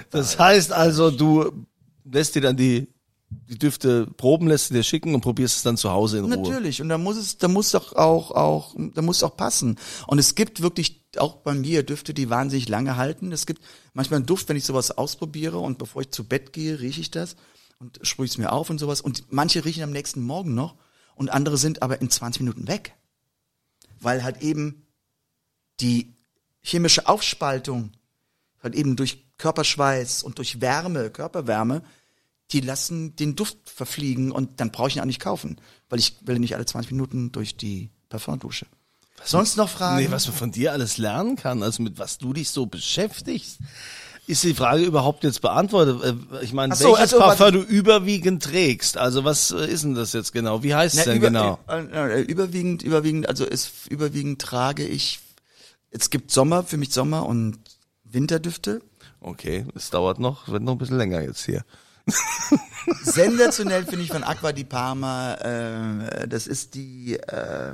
das 0.09 0.39
heißt 0.39 0.71
also, 0.71 1.11
du 1.11 1.65
lässt 2.05 2.35
dir 2.35 2.41
dann 2.41 2.55
die, 2.55 2.87
die 3.29 3.57
Düfte 3.57 4.07
proben, 4.07 4.47
lässt 4.47 4.67
sie 4.67 4.73
dir 4.73 4.83
schicken 4.83 5.13
und 5.13 5.21
probierst 5.21 5.57
es 5.57 5.63
dann 5.63 5.77
zu 5.77 5.91
Hause 5.91 6.19
in 6.19 6.25
Ruhe. 6.25 6.37
Natürlich. 6.37 6.81
Und 6.81 6.89
da 6.89 6.97
muss 6.97 7.17
es, 7.17 7.37
da 7.37 7.47
muss 7.47 7.71
doch 7.71 7.93
auch, 7.93 8.31
auch, 8.31 8.75
da 8.77 9.01
muss 9.01 9.23
auch 9.23 9.35
passen. 9.35 9.77
Und 10.07 10.19
es 10.19 10.35
gibt 10.35 10.61
wirklich 10.61 11.00
auch 11.17 11.37
bei 11.37 11.53
mir 11.53 11.83
Düfte, 11.83 12.13
die 12.13 12.29
wahnsinnig 12.29 12.69
lange 12.69 12.95
halten. 12.95 13.31
Es 13.31 13.45
gibt 13.45 13.63
manchmal 13.93 14.17
einen 14.17 14.25
Duft, 14.25 14.49
wenn 14.49 14.57
ich 14.57 14.65
sowas 14.65 14.91
ausprobiere 14.91 15.59
und 15.59 15.77
bevor 15.77 16.01
ich 16.01 16.11
zu 16.11 16.23
Bett 16.27 16.53
gehe, 16.53 16.79
rieche 16.79 17.01
ich 17.01 17.11
das 17.11 17.35
und 17.79 17.99
sprühe 18.03 18.27
es 18.27 18.37
mir 18.37 18.51
auf 18.51 18.69
und 18.69 18.79
sowas. 18.79 19.01
Und 19.01 19.25
manche 19.29 19.65
riechen 19.65 19.83
am 19.83 19.91
nächsten 19.91 20.21
Morgen 20.21 20.53
noch 20.53 20.75
und 21.15 21.29
andere 21.29 21.57
sind 21.57 21.81
aber 21.81 22.01
in 22.01 22.09
20 22.09 22.41
Minuten 22.41 22.67
weg. 22.67 22.95
Weil 23.99 24.23
halt 24.23 24.41
eben 24.41 24.85
die 25.79 26.13
chemische 26.61 27.07
Aufspaltung 27.07 27.91
halt 28.61 28.75
eben 28.75 28.95
durch 28.95 29.25
Körperschweiß 29.37 30.23
und 30.23 30.37
durch 30.37 30.61
Wärme, 30.61 31.09
Körperwärme, 31.09 31.83
die 32.51 32.61
lassen 32.61 33.15
den 33.15 33.35
Duft 33.35 33.57
verfliegen 33.69 34.31
und 34.31 34.59
dann 34.59 34.71
brauche 34.71 34.89
ich 34.89 34.97
ihn 34.97 35.01
auch 35.01 35.05
nicht 35.05 35.21
kaufen, 35.21 35.59
weil 35.89 35.99
ich 35.99 36.17
will 36.25 36.37
nicht 36.37 36.55
alle 36.55 36.65
20 36.65 36.91
Minuten 36.91 37.31
durch 37.31 37.57
die 37.57 37.89
Parfumdusche. 38.09 38.67
Sonst 39.23 39.57
noch 39.57 39.69
Fragen? 39.69 40.03
Nee, 40.03 40.11
was 40.11 40.27
man 40.27 40.35
von 40.35 40.51
dir 40.51 40.71
alles 40.73 40.97
lernen 40.97 41.35
kann, 41.35 41.63
also 41.63 41.83
mit 41.83 41.99
was 41.99 42.17
du 42.17 42.33
dich 42.33 42.49
so 42.49 42.65
beschäftigst. 42.65 43.57
Ist 44.27 44.43
die 44.43 44.53
Frage 44.53 44.83
überhaupt 44.83 45.23
jetzt 45.23 45.41
beantwortet? 45.41 46.01
Äh, 46.03 46.43
Ich 46.43 46.53
meine, 46.53 46.73
Ach 46.73 46.77
so, 46.77 46.89
welches 46.89 46.99
also, 47.13 47.17
Parfum 47.19 47.45
was- 47.47 47.51
du 47.53 47.59
überwiegend 47.61 48.43
trägst? 48.43 48.97
Also 48.97 49.23
was 49.25 49.51
äh, 49.51 49.65
ist 49.67 49.83
denn 49.83 49.95
das 49.95 50.13
jetzt 50.13 50.31
genau? 50.31 50.63
Wie 50.63 50.73
heißt 50.75 50.95
es 50.97 51.03
denn 51.05 51.17
über, 51.17 51.27
genau? 51.27 51.59
Äh, 51.67 52.21
überwiegend, 52.21 52.83
überwiegend, 52.83 53.27
also 53.27 53.45
es 53.45 53.71
überwiegend 53.89 54.39
trage 54.41 54.85
ich. 54.85 55.19
Es 55.89 56.09
gibt 56.09 56.31
Sommer, 56.31 56.63
für 56.63 56.77
mich 56.77 56.93
Sommer 56.93 57.25
und 57.25 57.57
Winterdüfte. 58.05 58.81
Okay, 59.19 59.65
es 59.75 59.89
dauert 59.89 60.19
noch, 60.19 60.47
wird 60.47 60.63
noch 60.63 60.73
ein 60.73 60.77
bisschen 60.77 60.97
länger 60.97 61.21
jetzt 61.21 61.43
hier. 61.45 61.63
Sensationell 63.03 63.85
finde 63.85 64.03
ich 64.05 64.11
von 64.11 64.23
Aqua 64.23 64.51
di 64.51 64.63
Parma. 64.63 65.33
Äh, 65.35 66.27
das 66.27 66.47
ist 66.47 66.75
die, 66.75 67.15
äh, 67.17 67.73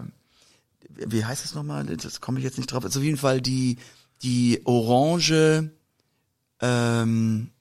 wie 1.05 1.25
heißt 1.25 1.45
es 1.45 1.53
nochmal? 1.53 1.85
Das 1.85 2.21
komme 2.21 2.39
ich 2.39 2.45
jetzt 2.45 2.57
nicht 2.57 2.71
drauf. 2.71 2.83
Also 2.83 2.99
auf 2.99 3.05
jeden 3.05 3.17
Fall 3.17 3.41
die 3.41 3.77
die 4.21 4.61
Orange 4.65 5.69
ähm, 6.61 7.51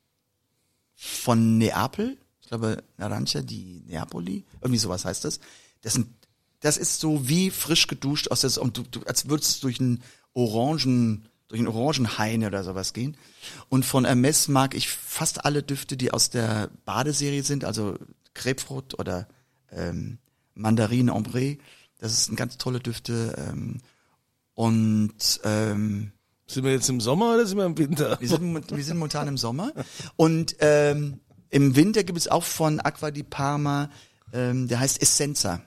von 0.95 1.59
Neapel. 1.59 2.17
Ich 2.41 2.49
glaube, 2.49 2.83
Naranja 2.97 3.43
di 3.43 3.83
Neapoli. 3.87 4.45
Irgendwie 4.61 4.79
sowas 4.79 5.05
heißt 5.05 5.25
das. 5.25 5.41
Das, 5.83 5.95
sind, 5.95 6.09
das 6.61 6.77
ist 6.77 7.01
so 7.01 7.29
wie 7.29 7.51
frisch 7.51 7.87
geduscht 7.87 8.31
aus 8.31 8.41
der, 8.41 8.63
und 8.63 8.79
du, 8.79 8.83
du, 8.83 9.03
als 9.03 9.29
würdest 9.29 9.63
du 9.63 9.67
durch 9.67 9.81
einen 9.81 10.03
Orangen, 10.33 11.29
durch 11.49 11.59
einen 11.59 11.69
Orangenhaine 11.69 12.47
oder 12.47 12.65
sowas 12.65 12.93
gehen. 12.93 13.17
Und 13.69 13.85
von 13.85 14.05
Hermes 14.05 14.49
mag 14.49 14.75
ich 14.75 14.89
fast 14.89 15.45
alle 15.45 15.63
Düfte, 15.63 15.97
die 15.97 16.13
aus 16.13 16.31
der 16.31 16.71
Badeserie 16.85 17.43
sind, 17.43 17.65
also 17.65 17.99
Grapefruit 18.35 18.99
oder 18.99 19.29
ähm, 19.71 20.19
Mandarine 20.55 21.13
Ombre. 21.13 21.59
Das 21.99 22.25
sind 22.27 22.37
ganz 22.37 22.59
tolle 22.59 22.81
Düfte. 22.81 23.35
Ähm, 23.39 23.81
und 24.55 25.41
ähm, 25.45 26.13
Sind 26.47 26.65
wir 26.65 26.73
jetzt 26.73 26.89
im 26.89 27.01
Sommer 27.01 27.35
oder 27.35 27.47
sind 27.47 27.59
wir 27.59 27.67
im 27.67 27.77
Winter? 27.79 28.19
wir 28.21 28.29
sind, 28.29 28.71
wir 28.71 28.85
sind 28.85 28.97
momentan 28.97 29.29
im 29.29 29.39
Sommer. 29.39 29.73
Und 30.17 30.57
ähm, 30.61 31.21
im 31.51 31.77
Winter 31.77 32.05
gibt 32.05 32.19
es 32.19 32.29
auch 32.29 32.45
von 32.45 32.81
Aqua 32.81 33.11
di 33.11 33.23
Parma, 33.23 33.91
ähm, 34.33 34.69
der 34.69 34.81
heißt 34.81 35.01
Essenza. 35.01 35.63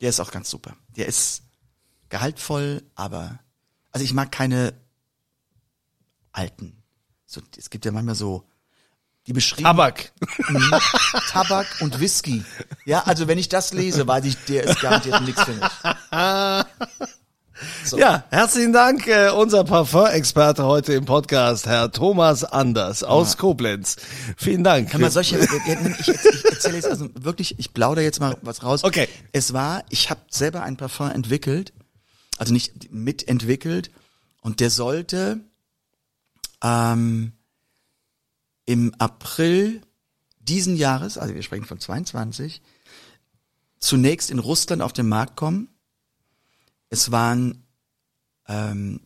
Der 0.00 0.10
ist 0.10 0.20
auch 0.20 0.30
ganz 0.30 0.50
super. 0.50 0.76
Der 0.96 1.06
ist 1.06 1.42
gehaltvoll, 2.08 2.82
aber 2.94 3.38
also 3.92 4.04
ich 4.04 4.14
mag 4.14 4.32
keine 4.32 4.74
alten. 6.32 6.82
So, 7.26 7.40
es 7.56 7.70
gibt 7.70 7.84
ja 7.84 7.92
manchmal 7.92 8.14
so 8.14 8.44
die 9.26 9.32
beschrieben 9.32 9.64
Tabak. 9.64 10.12
Tabak 11.30 11.66
und 11.80 12.00
Whisky. 12.00 12.44
Ja, 12.84 13.04
also 13.04 13.28
wenn 13.28 13.38
ich 13.38 13.48
das 13.48 13.72
lese, 13.72 14.06
weiß 14.06 14.24
ich, 14.24 14.36
der 14.44 14.64
ist 14.64 14.80
garantiert 14.80 15.20
nichts 15.22 15.42
für 15.42 15.52
mich. 15.52 15.70
So. 17.84 17.98
Ja, 17.98 18.24
herzlichen 18.30 18.72
Dank, 18.72 19.06
äh, 19.06 19.30
unser 19.30 19.62
Parfum-Experte 19.62 20.64
heute 20.64 20.94
im 20.94 21.04
Podcast, 21.04 21.66
Herr 21.66 21.92
Thomas 21.92 22.42
Anders 22.42 23.04
aus 23.04 23.36
Koblenz. 23.36 23.96
Vielen 24.36 24.64
Dank. 24.64 24.90
Kann 24.90 25.00
man 25.00 25.12
solche, 25.12 25.38
ich, 25.38 26.08
ich 26.08 26.44
erzähle 26.44 26.76
jetzt 26.76 26.88
also 26.88 27.08
wirklich, 27.14 27.60
ich 27.60 27.72
plaudere 27.72 28.04
jetzt 28.04 28.18
mal 28.18 28.36
was 28.42 28.64
raus. 28.64 28.82
Okay. 28.82 29.08
Es 29.30 29.52
war, 29.52 29.84
ich 29.90 30.10
habe 30.10 30.22
selber 30.28 30.64
ein 30.64 30.76
Parfum 30.76 31.10
entwickelt, 31.10 31.72
also 32.36 32.52
nicht 32.52 32.92
mitentwickelt, 32.92 33.92
und 34.40 34.58
der 34.58 34.70
sollte 34.70 35.38
ähm, 36.64 37.32
im 38.64 38.94
April 38.98 39.82
diesen 40.38 40.76
Jahres, 40.76 41.18
also 41.18 41.34
wir 41.34 41.42
sprechen 41.42 41.64
von 41.64 41.78
22, 41.78 42.62
zunächst 43.78 44.30
in 44.30 44.38
Russland 44.38 44.82
auf 44.82 44.92
den 44.92 45.08
Markt 45.08 45.36
kommen. 45.36 45.68
Es 46.88 47.10
waren 47.10 47.64
ähm, 48.46 49.00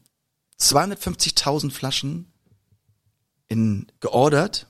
250.000 0.58 1.70
Flaschen 1.70 2.32
in 3.48 3.86
geordert 4.00 4.66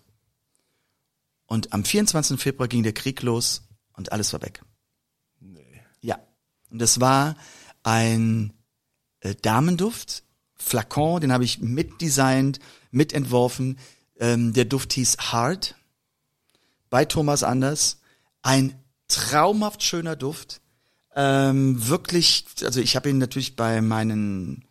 und 1.46 1.72
am 1.72 1.84
24. 1.84 2.40
Februar 2.40 2.68
ging 2.68 2.82
der 2.82 2.92
Krieg 2.92 3.22
los 3.22 3.62
und 3.92 4.12
alles 4.12 4.32
war 4.32 4.42
weg. 4.42 4.62
Ja. 6.00 6.18
Und 6.70 6.80
das 6.80 7.00
war 7.00 7.36
ein 7.82 8.52
äh, 9.20 9.34
Damenduft, 9.34 10.24
Flakon, 10.54 11.20
den 11.20 11.32
habe 11.32 11.44
ich 11.44 11.60
mitdesignt, 11.60 12.58
mitentworfen. 12.90 13.78
Ähm, 14.18 14.52
der 14.52 14.64
Duft 14.64 14.92
hieß 14.92 15.16
Hard 15.18 15.74
bei 16.90 17.04
Thomas 17.04 17.42
Anders. 17.42 17.98
Ein 18.42 18.74
traumhaft 19.08 19.82
schöner 19.82 20.16
Duft. 20.16 20.60
Ähm, 21.14 21.88
wirklich, 21.88 22.44
also 22.62 22.80
ich 22.80 22.96
habe 22.96 23.08
ihn 23.10 23.18
natürlich 23.18 23.56
bei 23.56 23.80
meinen 23.80 24.64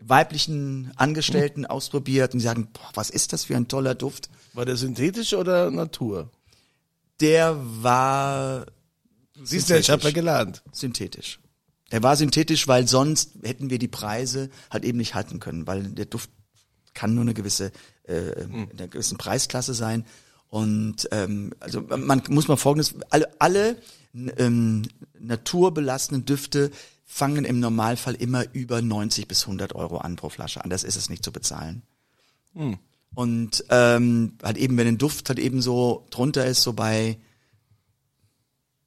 weiblichen 0.00 0.92
Angestellten 0.96 1.66
ausprobiert 1.66 2.32
und 2.34 2.40
die 2.40 2.44
sagen, 2.44 2.68
boah, 2.72 2.90
was 2.94 3.10
ist 3.10 3.32
das 3.32 3.44
für 3.44 3.56
ein 3.56 3.68
toller 3.68 3.94
Duft. 3.94 4.28
War 4.52 4.64
der 4.64 4.76
synthetisch 4.76 5.34
oder 5.34 5.70
Natur? 5.70 6.30
Der 7.20 7.56
war 7.82 8.66
Siehst 9.42 9.70
du, 9.70 9.78
ich 9.78 9.90
habe 9.90 10.02
ja 10.04 10.10
gelernt. 10.10 10.62
synthetisch. 10.72 11.40
Er 11.90 12.02
war 12.02 12.16
synthetisch, 12.16 12.68
weil 12.68 12.86
sonst 12.88 13.32
hätten 13.42 13.70
wir 13.70 13.78
die 13.78 13.88
Preise 13.88 14.50
halt 14.70 14.84
eben 14.84 14.98
nicht 14.98 15.14
halten 15.14 15.40
können, 15.40 15.66
weil 15.66 15.82
der 15.82 16.06
Duft 16.06 16.30
kann 16.92 17.14
nur 17.14 17.22
eine 17.22 17.34
gewisse, 17.34 17.72
äh, 18.06 18.42
in 18.42 18.70
einer 18.72 18.88
gewissen 18.88 19.18
Preisklasse 19.18 19.74
sein. 19.74 20.04
Und 20.48 21.08
ähm, 21.10 21.52
also 21.60 21.80
man 21.80 22.22
muss 22.28 22.48
mal 22.48 22.56
folgendes, 22.56 22.94
alle, 23.10 23.28
alle 23.40 23.76
ähm, 24.14 24.82
naturbelassenen 25.18 26.24
Düfte 26.24 26.70
fangen 27.04 27.44
im 27.44 27.60
Normalfall 27.60 28.14
immer 28.14 28.44
über 28.54 28.80
90 28.80 29.28
bis 29.28 29.42
100 29.42 29.74
Euro 29.74 29.98
an 29.98 30.16
pro 30.16 30.28
Flasche. 30.28 30.62
Anders 30.62 30.84
ist 30.84 30.96
es 30.96 31.10
nicht 31.10 31.24
zu 31.24 31.32
bezahlen. 31.32 31.82
Und 33.14 33.64
ähm, 33.68 34.38
halt 34.42 34.56
eben, 34.56 34.76
wenn 34.76 34.88
ein 34.88 34.98
Duft 34.98 35.28
halt 35.28 35.38
eben 35.38 35.62
so 35.62 36.06
drunter 36.10 36.44
ist, 36.46 36.62
so 36.62 36.72
bei 36.72 37.18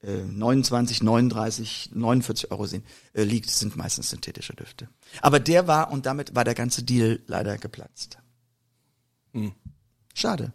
äh, 0.04 0.24
29, 0.24 1.04
39, 1.04 1.92
49 1.94 2.52
Euro 2.52 2.66
sind, 2.66 2.86
äh, 3.14 3.24
liegt, 3.24 3.50
sind 3.50 3.76
meistens 3.76 4.10
synthetische 4.10 4.54
Düfte. 4.54 4.90
Aber 5.22 5.40
der 5.40 5.68
war, 5.68 5.92
und 5.92 6.06
damit 6.06 6.36
war 6.36 6.44
der 6.44 6.56
ganze 6.56 6.84
Deal 6.84 7.20
leider 7.28 7.58
geplatzt. 7.58 8.20
Schade. 10.14 10.52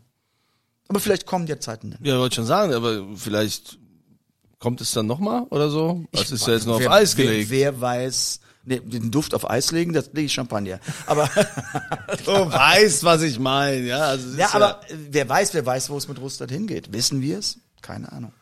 Aber 0.89 1.01
vielleicht 1.01 1.27
kommen 1.27 1.47
ja 1.47 1.59
Zeiten. 1.59 1.93
dann. 1.93 2.05
Ja, 2.05 2.19
wollte 2.19 2.37
schon 2.37 2.47
sagen, 2.47 2.75
aber 2.75 3.07
vielleicht 3.17 3.79
kommt 4.59 4.81
es 4.81 4.93
dann 4.93 5.07
nochmal 5.07 5.45
oder 5.51 5.71
so? 5.71 6.05
Das 6.13 6.31
ist 6.31 6.47
ja 6.47 6.55
jetzt 6.55 6.67
nur 6.67 6.77
auf 6.77 6.81
wer, 6.81 6.93
Eis 6.93 7.17
gelegt. 7.17 7.51
Wer, 7.51 7.75
wer 7.75 7.81
weiß, 7.81 8.41
nee, 8.65 8.81
den 8.81 9.11
Duft 9.11 9.35
auf 9.35 9.49
Eis 9.49 9.73
legen, 9.73 9.93
das 9.93 10.07
lege 10.13 10.27
ich 10.27 10.33
Champagner. 10.33 10.81
Aber, 11.07 11.29
Du 12.25 12.33
weißt, 12.33 13.05
was 13.05 13.23
ich 13.23 13.39
meine, 13.39 13.87
ja. 13.87 14.01
Also 14.01 14.37
ja, 14.37 14.47
ist 14.47 14.55
aber 14.55 14.81
wer 15.11 15.29
weiß, 15.29 15.55
wer 15.55 15.65
weiß, 15.65 15.91
wo 15.91 15.97
es 15.97 16.09
mit 16.09 16.21
Russland 16.21 16.53
hingeht. 16.53 16.93
Wissen 16.93 17.21
wir 17.21 17.39
es? 17.39 17.59
Keine 17.81 18.11
Ahnung. 18.13 18.33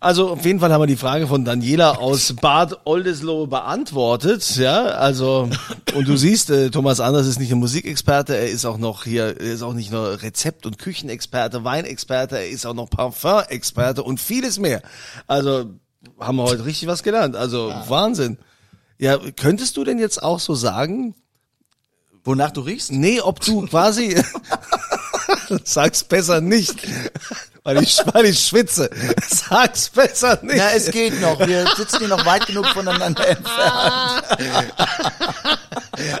Also 0.00 0.30
auf 0.30 0.44
jeden 0.44 0.60
Fall 0.60 0.72
haben 0.72 0.82
wir 0.82 0.86
die 0.86 0.96
Frage 0.96 1.26
von 1.26 1.44
Daniela 1.44 1.98
aus 1.98 2.34
Bad 2.40 2.80
Oldesloe 2.84 3.46
beantwortet, 3.46 4.56
ja. 4.56 4.84
Also 4.84 5.48
und 5.94 6.06
du 6.06 6.16
siehst, 6.16 6.50
äh, 6.50 6.70
Thomas 6.70 7.00
Anders 7.00 7.26
ist 7.26 7.40
nicht 7.40 7.50
nur 7.50 7.58
Musikexperte, 7.58 8.36
er 8.36 8.48
ist 8.48 8.64
auch 8.64 8.78
noch 8.78 9.04
hier, 9.04 9.40
er 9.40 9.52
ist 9.52 9.62
auch 9.62 9.74
nicht 9.74 9.90
nur 9.90 10.22
Rezept- 10.22 10.66
und 10.66 10.78
Küchenexperte, 10.78 11.64
Weinexperte, 11.64 12.36
er 12.36 12.48
ist 12.48 12.66
auch 12.66 12.74
noch 12.74 12.88
Parfumexperte 12.90 14.02
und 14.02 14.20
vieles 14.20 14.58
mehr. 14.58 14.82
Also 15.26 15.66
haben 16.20 16.36
wir 16.36 16.44
heute 16.44 16.64
richtig 16.64 16.88
was 16.88 17.02
gelernt. 17.02 17.34
Also 17.34 17.72
Wahnsinn. 17.88 18.38
Ja, 18.98 19.18
könntest 19.36 19.76
du 19.76 19.84
denn 19.84 19.98
jetzt 19.98 20.22
auch 20.22 20.40
so 20.40 20.54
sagen, 20.54 21.14
Wonach 22.24 22.50
du 22.50 22.60
riechst? 22.60 22.92
nee, 22.92 23.20
ob 23.20 23.40
du 23.40 23.66
quasi 23.66 24.20
Sag's 25.64 26.04
besser 26.04 26.40
nicht, 26.40 26.86
weil 27.68 27.82
ich, 27.82 27.98
weil 28.12 28.24
ich 28.24 28.40
schwitze. 28.40 28.88
Sag's 29.28 29.90
besser 29.90 30.38
nicht. 30.42 30.56
Ja, 30.56 30.70
es 30.70 30.90
geht 30.90 31.20
noch. 31.20 31.38
Wir 31.46 31.66
sitzen 31.76 31.98
hier 31.98 32.08
noch 32.08 32.24
weit 32.24 32.46
genug 32.46 32.66
voneinander 32.68 33.28
entfernt. 33.28 34.24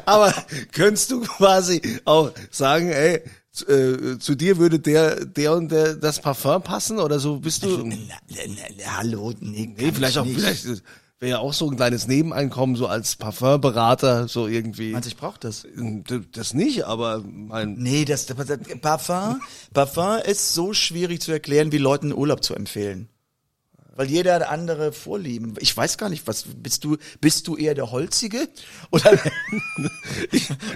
Aber 0.04 0.34
könntest 0.72 1.10
du 1.10 1.20
quasi 1.22 2.00
auch 2.04 2.32
sagen, 2.50 2.90
ey, 2.90 3.22
zu, 3.50 3.66
äh, 3.66 4.18
zu 4.18 4.34
dir 4.34 4.58
würde 4.58 4.78
der, 4.78 5.24
der 5.24 5.54
und 5.54 5.72
der 5.72 5.94
das 5.94 6.20
Parfum 6.20 6.62
passen 6.62 6.98
oder 6.98 7.18
so 7.18 7.38
bist 7.38 7.62
du? 7.62 7.78
Na, 7.82 7.96
na, 8.28 8.36
na, 8.76 8.96
hallo, 8.98 9.32
nee, 9.40 9.72
Nee, 9.74 9.92
vielleicht 9.92 10.18
auch, 10.18 10.26
vielleicht 10.26 10.66
wäre 11.20 11.30
ja 11.30 11.38
auch 11.38 11.52
so 11.52 11.68
ein 11.70 11.76
kleines 11.76 12.06
Nebeneinkommen, 12.06 12.76
so 12.76 12.86
als 12.86 13.16
Parfumberater, 13.16 14.28
so 14.28 14.46
irgendwie. 14.46 14.92
Meinst 14.92 15.06
du, 15.06 15.10
ich 15.10 15.16
brauch 15.16 15.36
das? 15.36 15.66
Das 16.32 16.54
nicht, 16.54 16.84
aber 16.84 17.24
mein, 17.24 17.74
Nee, 17.74 18.04
das, 18.04 18.26
das 18.26 18.36
Parfum, 18.80 19.40
Parfum 19.72 20.18
ist 20.24 20.54
so 20.54 20.72
schwierig 20.72 21.20
zu 21.20 21.32
erklären, 21.32 21.72
wie 21.72 21.78
Leuten 21.78 22.12
Urlaub 22.12 22.42
zu 22.42 22.54
empfehlen. 22.54 23.08
Weil 23.98 24.06
jeder 24.08 24.34
hat 24.36 24.42
andere 24.48 24.92
Vorlieben. 24.92 25.54
Ich 25.58 25.76
weiß 25.76 25.98
gar 25.98 26.08
nicht, 26.08 26.28
was 26.28 26.44
bist 26.46 26.84
du? 26.84 26.98
Bist 27.20 27.48
du 27.48 27.56
eher 27.56 27.74
der 27.74 27.90
holzige 27.90 28.46
oder 28.92 29.10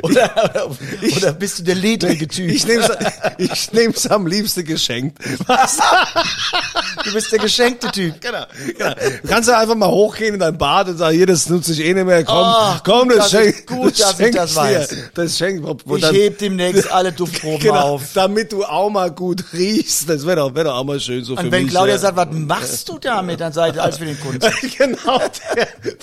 oder, 0.02 0.30
oder, 0.36 0.70
oder 1.16 1.32
bist 1.32 1.60
du 1.60 1.62
der 1.62 1.76
ledrige 1.76 2.26
Typ? 2.26 2.50
ich 2.50 2.66
nehm's, 2.66 2.88
ich 3.38 3.72
nehm's 3.72 4.06
am 4.08 4.26
liebsten 4.26 4.64
geschenkt. 4.64 5.18
Was? 5.46 5.78
du 7.04 7.12
bist 7.12 7.30
der 7.30 7.38
geschenkte 7.38 7.92
Typ. 7.92 8.20
Genau, 8.20 8.44
genau. 8.76 8.94
Du 9.22 9.28
kannst 9.28 9.48
ja 9.48 9.60
einfach 9.60 9.76
mal 9.76 9.88
hochgehen 9.88 10.34
in 10.34 10.40
dein 10.40 10.58
Bad 10.58 10.88
und 10.88 10.96
sagen, 10.98 11.16
hier, 11.16 11.26
das 11.26 11.48
nutze 11.48 11.74
ich 11.74 11.80
eh 11.80 11.94
nicht 11.94 12.04
mehr. 12.04 12.24
Komm, 12.24 12.36
Ach, 12.44 12.82
komm, 12.82 13.08
das 13.10 13.30
dass 13.30 13.34
ich- 13.34 13.54
schenk, 13.54 13.66
gut, 13.68 14.00
dass 14.00 14.18
ich 14.18 14.34
das 14.34 14.50
dir. 14.50 14.56
weiß. 14.56 14.96
Das 15.14 15.38
schenk, 15.38 15.62
wo, 15.62 15.76
wo 15.84 15.94
Ich 15.96 16.02
dann- 16.02 16.14
heb 16.16 16.38
demnächst 16.38 16.90
alle 16.90 17.12
Duftproben 17.12 17.60
genau, 17.60 17.94
auf. 17.94 18.02
damit 18.14 18.50
du 18.52 18.64
auch 18.64 18.90
mal 18.90 19.12
gut 19.12 19.44
riechst. 19.52 20.08
Das 20.08 20.26
wäre 20.26 20.36
doch, 20.38 20.54
wäre 20.56 20.64
doch 20.66 20.74
auch 20.74 20.84
mal 20.84 20.98
schön 20.98 21.22
so 21.22 21.36
für 21.36 21.42
Und 21.44 21.52
wenn 21.52 21.62
mich. 21.64 21.70
Claudia 21.70 21.94
ja. 21.94 22.00
sagt, 22.00 22.16
was 22.16 22.28
machst 22.32 22.88
du 22.88 22.98
damit, 22.98 23.11
dann 23.40 23.52
seid 23.52 23.76
ihr 23.76 23.82
alles 23.82 23.98
für 23.98 24.06
den 24.06 24.18
Kunden. 24.18 24.40
genau, 24.78 25.18
der, 25.54 25.68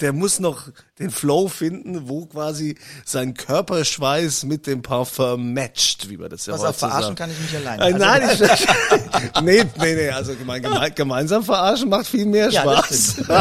der 0.00 0.12
muss 0.12 0.40
noch 0.40 0.62
den 0.98 1.10
Flow 1.10 1.48
finden, 1.48 2.08
wo 2.08 2.24
quasi 2.26 2.76
sein 3.04 3.34
Körperschweiß 3.34 4.44
mit 4.44 4.66
dem 4.66 4.82
Parfum 4.82 5.52
matcht, 5.52 6.08
wie 6.08 6.16
man 6.16 6.30
das 6.30 6.46
ja 6.46 6.52
Pass 6.54 6.60
heute 6.62 6.70
auf, 6.70 6.76
verarschen 6.78 7.06
sagt. 7.08 7.18
kann 7.18 7.30
ich 7.30 7.38
mich 7.40 7.54
alleine. 7.56 7.82
Äh, 7.82 7.92
Also- 7.92 7.98
nein, 7.98 8.30
ich, 8.32 8.40
nee, 9.42 9.64
nee, 9.78 9.94
nee, 9.94 10.10
also 10.10 10.34
geme 10.34 10.60
geme 10.60 10.90
gemeinsam 10.92 11.44
verarschen 11.44 11.88
macht 11.90 12.06
viel 12.06 12.24
mehr 12.26 12.48
Ja, 12.50 12.62
Spaß. 12.62 12.88
das 12.88 13.16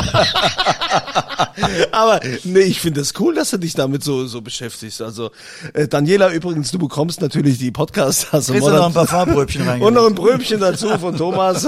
Aber 1.91 2.19
nee, 2.43 2.59
ich 2.61 2.81
finde 2.81 3.01
es 3.01 3.13
cool, 3.19 3.35
dass 3.35 3.49
du 3.51 3.57
dich 3.57 3.73
damit 3.73 4.03
so 4.03 4.25
so 4.27 4.41
beschäftigst. 4.41 5.01
Also 5.01 5.31
äh, 5.73 5.87
Daniela 5.87 6.31
übrigens, 6.31 6.71
du 6.71 6.79
bekommst 6.79 7.21
natürlich 7.21 7.57
die 7.57 7.71
Podcast 7.71 8.31
hast 8.31 8.49
Kriegst 8.51 8.67
du 8.67 8.71
noch 8.71 8.87
ein 8.87 8.93
paar 8.93 9.07
Farbbrötchen 9.07 9.67
und 9.81 9.93
noch 9.93 10.07
ein 10.07 10.15
Bröbchen 10.15 10.59
dazu 10.59 10.89
von 10.97 11.15
Thomas. 11.17 11.67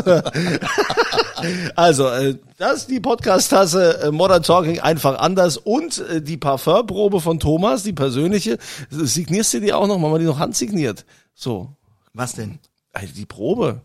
also, 1.75 2.07
äh, 2.09 2.35
das 2.57 2.79
ist 2.79 2.89
die 2.89 2.99
Podcast-Tasse 2.99 4.01
äh, 4.05 4.11
Modern 4.11 4.36
Talking 4.41 4.79
einfach 4.79 5.19
anders 5.19 5.57
und 5.57 5.99
äh, 5.99 6.21
die 6.21 6.37
Parfumprobe 6.37 7.21
von 7.21 7.39
Thomas, 7.39 7.83
die 7.83 7.93
persönliche. 7.93 8.57
Signierst 8.89 9.53
du 9.53 9.61
die 9.61 9.73
auch 9.73 9.87
noch? 9.87 9.97
Machen 9.97 10.13
wir 10.13 10.19
die 10.19 10.25
noch 10.25 10.39
handsigniert? 10.39 11.05
So, 11.33 11.75
Was 12.13 12.33
denn? 12.33 12.59
also 12.93 13.13
die 13.13 13.25
Probe. 13.25 13.81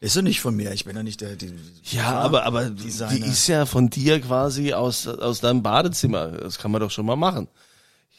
Ist 0.00 0.16
doch 0.16 0.22
nicht 0.22 0.40
von 0.40 0.56
mir. 0.56 0.72
Ich 0.72 0.84
bin 0.84 0.96
doch 0.96 1.04
nicht 1.04 1.20
der. 1.20 1.36
Die, 1.36 1.54
Ja, 1.84 2.18
aber 2.18 2.44
aber 2.44 2.70
die 2.70 2.88
ist 2.88 3.46
ja 3.46 3.66
von 3.66 3.88
dir 3.88 4.20
quasi 4.20 4.72
aus 4.72 5.06
aus 5.06 5.40
deinem 5.40 5.62
Badezimmer. 5.62 6.26
Das 6.28 6.58
kann 6.58 6.72
man 6.72 6.80
doch 6.80 6.90
schon 6.90 7.06
mal 7.06 7.14
machen. 7.14 7.46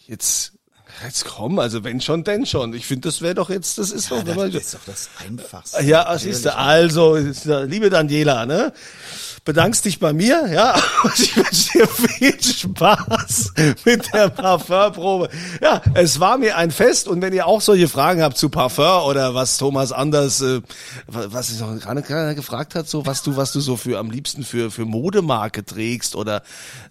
Jetzt 0.07 0.53
jetzt 1.03 1.25
komm, 1.25 1.59
also 1.59 1.83
wenn 1.83 2.01
schon, 2.01 2.23
denn 2.23 2.45
schon. 2.45 2.73
Ich 2.73 2.85
finde, 2.85 3.09
das 3.09 3.21
wäre 3.21 3.35
doch 3.35 3.49
jetzt, 3.49 3.77
das 3.77 3.91
ist 3.91 4.11
doch, 4.11 4.25
wenn 4.25 4.35
man, 4.35 4.51
das 4.51 4.63
ist 4.63 4.73
doch 4.75 4.85
das 4.85 5.09
Einfachste. 5.25 5.83
ja, 5.83 6.13
ist 6.13 6.45
da? 6.45 6.55
Also, 6.55 7.15
liebe 7.17 7.89
Daniela, 7.89 8.45
ne? 8.45 8.73
Bedankst 9.45 9.83
dich 9.83 9.99
bei 9.99 10.13
mir, 10.13 10.47
ja? 10.53 10.73
Und 11.03 11.19
ich 11.19 11.35
wünsche 11.35 11.71
dir 11.73 11.87
viel 11.87 12.41
Spaß 12.41 13.53
mit 13.83 14.13
der 14.13 14.29
Parfumprobe. 14.29 15.29
Ja, 15.61 15.81
es 15.95 16.19
war 16.21 16.37
mir 16.37 16.55
ein 16.55 16.71
Fest 16.71 17.09
und 17.09 17.21
wenn 17.21 17.33
ihr 17.33 17.45
auch 17.45 17.59
solche 17.59 17.89
Fragen 17.89 18.21
habt 18.21 18.37
zu 18.37 18.47
Parfum 18.47 19.03
oder 19.03 19.35
was 19.35 19.57
Thomas 19.57 19.91
anders, 19.91 20.41
äh, 20.41 20.61
was 21.07 21.51
ich 21.51 21.59
noch 21.59 21.77
gerade 21.77 22.01
gerade 22.01 22.35
gefragt 22.35 22.75
hat, 22.75 22.87
so 22.87 23.05
was 23.05 23.21
du, 23.21 23.35
was 23.35 23.51
du 23.51 23.59
so 23.59 23.75
für 23.75 23.99
am 23.99 24.11
liebsten 24.11 24.43
für 24.43 24.71
für 24.71 24.85
Modemarke 24.85 25.65
trägst 25.65 26.15
oder 26.15 26.43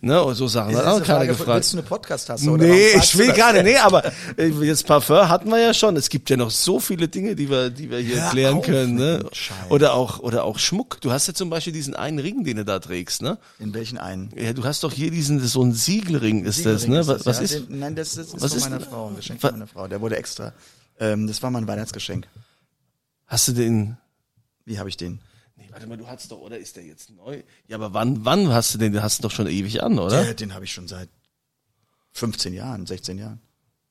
ne, 0.02 0.23
oder 0.23 0.35
so 0.35 0.47
Sachen, 0.47 0.76
hat 0.76 0.85
Das 0.85 1.00
auch 1.00 1.06
keiner 1.06 1.26
gefragt. 1.26 1.49
Willst 1.49 1.73
du 1.73 1.78
eine 1.78 1.87
Podcast-Tasse? 1.87 2.50
oder 2.50 2.66
Nee, 2.66 2.92
ich 2.97 3.16
will 3.16 3.32
denn? 3.32 3.64
Nee, 3.64 3.78
aber 3.78 4.04
äh, 4.37 4.49
jetzt 4.49 4.87
Parfum 4.87 5.28
hatten 5.28 5.49
wir 5.50 5.59
ja 5.59 5.73
schon. 5.73 5.97
Es 5.97 6.09
gibt 6.09 6.28
ja 6.28 6.37
noch 6.37 6.50
so 6.50 6.80
viele 6.80 7.09
Dinge, 7.09 7.35
die 7.35 7.49
wir, 7.49 7.71
die 7.71 7.90
wir 7.90 7.99
hier 7.99 8.23
Hör 8.23 8.30
klären 8.30 8.59
auf 8.59 8.66
können. 8.66 8.94
Ne? 8.97 9.25
Oder 9.71 9.94
auch, 9.94 10.18
oder 10.18 10.44
auch 10.44 10.59
Schmuck. 10.59 11.00
Du 11.00 11.12
hast 11.12 11.28
ja 11.28 11.35
zum 11.35 11.49
Beispiel 11.49 11.73
diesen 11.73 11.94
einen 11.94 12.18
Ring, 12.18 12.41
den 12.44 12.56
du 12.58 12.64
da 12.64 12.78
trägst, 12.78 13.22
ne? 13.22 13.38
In 13.58 13.72
welchen 13.75 13.99
einen? 13.99 14.30
Ja, 14.37 14.52
du 14.52 14.64
hast 14.64 14.82
doch 14.84 14.92
hier 14.92 15.11
diesen, 15.11 15.40
so 15.40 15.62
ein 15.62 15.72
Siegelring 15.72 16.44
ist 16.44 16.64
das, 16.66 16.82
Siegelring 16.82 17.00
ne? 17.00 17.06
Was, 17.06 17.26
was 17.26 17.37
ja. 17.38 17.42
ist? 17.44 17.54
Den, 17.68 17.78
nein, 17.78 17.94
das, 17.96 18.14
das 18.14 18.28
ist 18.28 18.40
was 18.40 18.50
von 18.52 18.58
ist 18.58 18.64
meiner 18.64 18.78
denn- 18.78 18.88
Frau, 18.88 19.08
ein 19.08 19.16
Geschenk 19.16 19.40
von 19.40 19.52
meiner 19.52 19.66
Frau. 19.66 19.88
Der 19.88 20.00
wurde 20.00 20.16
extra. 20.16 20.52
Ähm, 20.99 21.26
das 21.26 21.42
war 21.42 21.50
mein 21.50 21.66
Weihnachtsgeschenk. 21.66 22.28
Hast 23.26 23.49
du 23.49 23.52
den? 23.52 23.96
Wie 24.64 24.78
habe 24.78 24.88
ich 24.88 24.96
den? 24.96 25.20
Nee, 25.56 25.68
warte 25.70 25.87
mal, 25.87 25.96
du 25.96 26.06
hast 26.06 26.30
doch, 26.30 26.38
oder 26.40 26.58
ist 26.58 26.76
der 26.76 26.84
jetzt 26.84 27.11
neu? 27.11 27.42
Ja, 27.66 27.76
aber 27.76 27.92
wann, 27.94 28.25
wann 28.25 28.49
hast 28.49 28.75
du 28.75 28.78
den? 28.78 28.92
Den 28.92 29.02
hast 29.02 29.18
du 29.18 29.22
doch 29.22 29.30
schon 29.30 29.46
ewig 29.46 29.82
an, 29.82 29.99
oder? 29.99 30.22
Der, 30.22 30.34
den 30.34 30.54
habe 30.54 30.64
ich 30.64 30.72
schon 30.72 30.88
seit 30.88 31.08
15 32.12 32.52
Jahren, 32.52 32.87
16 32.87 33.18
Jahren, 33.18 33.40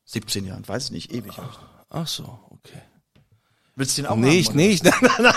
17 0.06 0.46
Jahren, 0.46 0.68
weiß 0.68 0.86
ich 0.86 0.92
nicht, 0.92 1.12
ewig. 1.12 1.34
den. 1.36 1.44
Ach 1.90 2.08
so, 2.08 2.40
okay. 2.50 2.82
Willst 3.78 3.98
du 3.98 4.02
den 4.02 4.12
auch 4.12 4.18
Nee, 4.18 4.44
haben, 4.44 4.60
ich, 4.60 4.84
nein, 4.84 4.94
nein, 5.02 5.12
nein. 5.22 5.34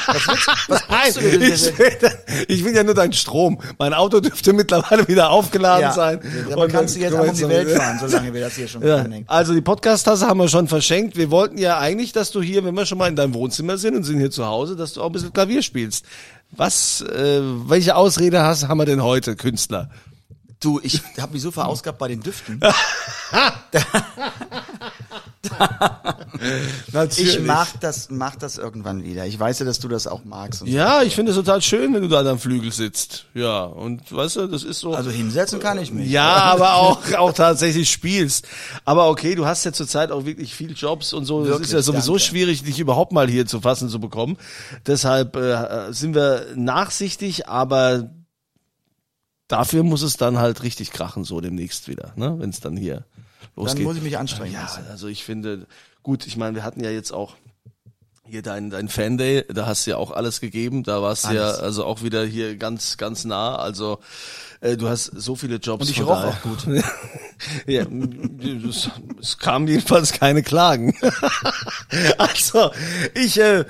du 1.15 1.21
denn? 1.21 1.43
ich, 1.43 1.79
will, 1.79 2.11
ich 2.49 2.65
will 2.65 2.75
ja 2.75 2.83
nur 2.83 2.95
deinen 2.95 3.13
Strom. 3.13 3.61
Mein 3.79 3.95
Auto 3.95 4.19
dürfte 4.21 4.53
mittlerweile 4.53 5.07
wieder 5.07 5.31
aufgeladen 5.31 5.83
Ja, 5.83 5.93
sein. 5.93 6.21
aber 6.51 6.63
Und 6.65 6.73
kannst 6.73 6.97
du 6.97 7.01
jetzt 7.01 7.15
auch 7.15 7.27
um 7.29 7.35
die 7.35 7.49
Welt 7.49 7.71
fahren, 7.71 7.99
solange 8.01 8.35
wir 8.35 8.41
das 8.41 8.55
hier 8.55 8.67
schon 8.67 8.83
Ja, 8.87 9.07
also 9.29 9.55
die 9.55 9.61
Podcast-Tasse 9.61 10.27
haben 10.27 10.39
wir 10.39 10.49
schon 10.49 10.67
verschenkt. 10.67 11.17
Wir 11.17 11.31
wollten 11.31 11.59
ja 11.59 11.79
eigentlich, 11.79 12.13
dass 12.13 12.33
du 12.33 12.43
hier, 12.43 12.65
wenn 12.65 12.75
wir 12.75 12.87
schon 12.87 12.99
mal 12.99 13.09
in 13.09 13.17
deinem 13.17 13.35
Wohnzimmer 13.35 13.79
sind 13.79 13.95
und 13.95 14.03
sind 14.03 14.19
hier 14.19 14.33
zu 14.33 14.45
Hause, 14.47 14.75
dass 14.75 14.95
du 14.95 15.03
auch 15.03 15.07
ein 15.07 15.13
bisschen 15.13 15.33
Klavier 15.33 15.63
spielst. 15.63 16.05
Was, 16.51 17.03
äh, 17.03 17.41
welche 17.69 17.95
Ausrede 17.95 18.43
hast, 18.43 18.67
haben 18.67 18.79
wir 18.79 18.85
denn 18.87 19.03
heute, 19.03 19.37
Künstler? 19.37 19.91
Du, 20.65 20.81
ich 20.83 21.03
habe 21.21 21.35
mich 21.35 21.43
so 21.43 21.51
verausgabt 21.51 21.99
bei 21.99 22.09
den 22.09 22.23
Düften. 22.23 22.59
Ich 27.17 27.41
mag 27.41 27.69
das, 27.81 28.09
mach 28.11 28.37
das 28.37 28.59
irgendwann 28.59 29.05
wieder. 29.05 29.27
Ich 29.27 29.39
weiß 29.39 29.59
ja, 29.61 29.67
dass 29.67 29.79
du 29.79 29.89
das 29.89 30.07
auch 30.07 30.25
magst. 30.25 30.67
Ja, 30.67 31.03
ich 31.03 31.15
finde 31.15 31.33
es 31.33 31.37
total 31.37 31.63
schön, 31.63 31.95
wenn 31.95 32.03
du 32.03 32.09
da 32.09 32.21
am 32.29 32.39
Flügel 32.39 32.73
sitzt. 32.73 33.27
Ja, 33.35 33.65
und 33.65 34.11
weißt 34.11 34.37
du, 34.37 34.47
das 34.47 34.63
ist 34.63 34.81
so. 34.81 34.95
Also 34.95 35.11
hinsetzen 35.11 35.61
kann 35.61 35.79
ich 35.79 35.93
mich. 35.93 36.11
Ja, 36.11 36.35
aber 36.35 36.75
auch, 36.75 37.01
auch 37.15 37.33
tatsächlich 37.33 37.91
spielst. 37.91 38.47
Aber 38.85 39.09
okay, 39.09 39.35
du 39.35 39.47
hast 39.47 39.65
ja 39.65 39.73
zurzeit 39.73 40.11
auch 40.11 40.25
wirklich 40.25 40.55
viel 40.55 40.73
Jobs 40.73 41.13
und 41.13 41.25
so. 41.25 41.45
Es 41.45 41.61
ist 41.61 41.73
ja 41.73 41.83
sowieso 41.83 42.13
danke. 42.13 42.25
schwierig, 42.25 42.63
dich 42.63 42.79
überhaupt 42.79 43.13
mal 43.13 43.29
hier 43.29 43.47
zu 43.47 43.61
fassen 43.61 43.89
zu 43.89 44.01
bekommen. 44.01 44.37
Deshalb 44.87 45.37
äh, 45.37 45.93
sind 45.93 46.15
wir 46.15 46.47
nachsichtig, 46.57 47.49
aber 47.49 48.11
dafür 49.49 49.83
muss 49.83 50.03
es 50.03 50.17
dann 50.17 50.39
halt 50.39 50.63
richtig 50.63 50.91
krachen, 50.91 51.25
so 51.25 51.41
demnächst 51.41 51.89
wieder, 51.89 52.13
ne? 52.17 52.37
wenn 52.39 52.51
es 52.51 52.61
dann 52.61 52.77
hier 52.77 53.05
Dann 53.57 53.65
losgeht. 53.65 53.85
muss 53.85 53.97
ich 53.97 54.03
mich 54.03 54.19
anstrengen. 54.19 54.55
Ja, 54.55 54.69
also 54.91 55.09
ich 55.09 55.25
finde, 55.25 55.67
gut, 56.03 56.27
ich 56.27 56.37
meine, 56.37 56.55
wir 56.57 56.65
hatten 56.65 56.83
ja 56.83 56.91
jetzt 56.91 57.13
auch 57.13 57.37
hier 58.27 58.41
dein, 58.41 58.71
dein 58.71 58.89
Fan-Day, 58.89 59.45
da 59.53 59.67
hast 59.67 59.87
du 59.87 59.91
ja 59.91 59.97
auch 59.99 60.11
alles 60.11 60.41
gegeben, 60.41 60.83
da 60.83 61.03
warst 61.03 61.27
du 61.27 61.35
ja 61.35 61.51
also 61.51 61.85
auch 61.85 62.03
wieder 62.03 62.25
hier 62.25 62.57
ganz, 62.57 62.97
ganz 62.97 63.25
nah, 63.25 63.57
also 63.57 63.99
äh, 64.61 64.79
du 64.79 64.89
hast 64.89 65.05
so 65.05 65.37
viele 65.37 65.57
Jobs. 65.57 65.85
Und 65.85 65.91
ich 65.91 66.03
roch 66.03 66.25
auch 66.25 66.41
gut. 66.41 66.67
ja, 67.67 67.85
es, 68.67 68.89
es 69.21 69.39
kamen 69.39 69.69
jedenfalls 69.69 70.13
keine 70.13 70.43
Klagen. 70.43 70.97
also, 72.19 72.71
ich 73.15 73.39
äh, 73.39 73.67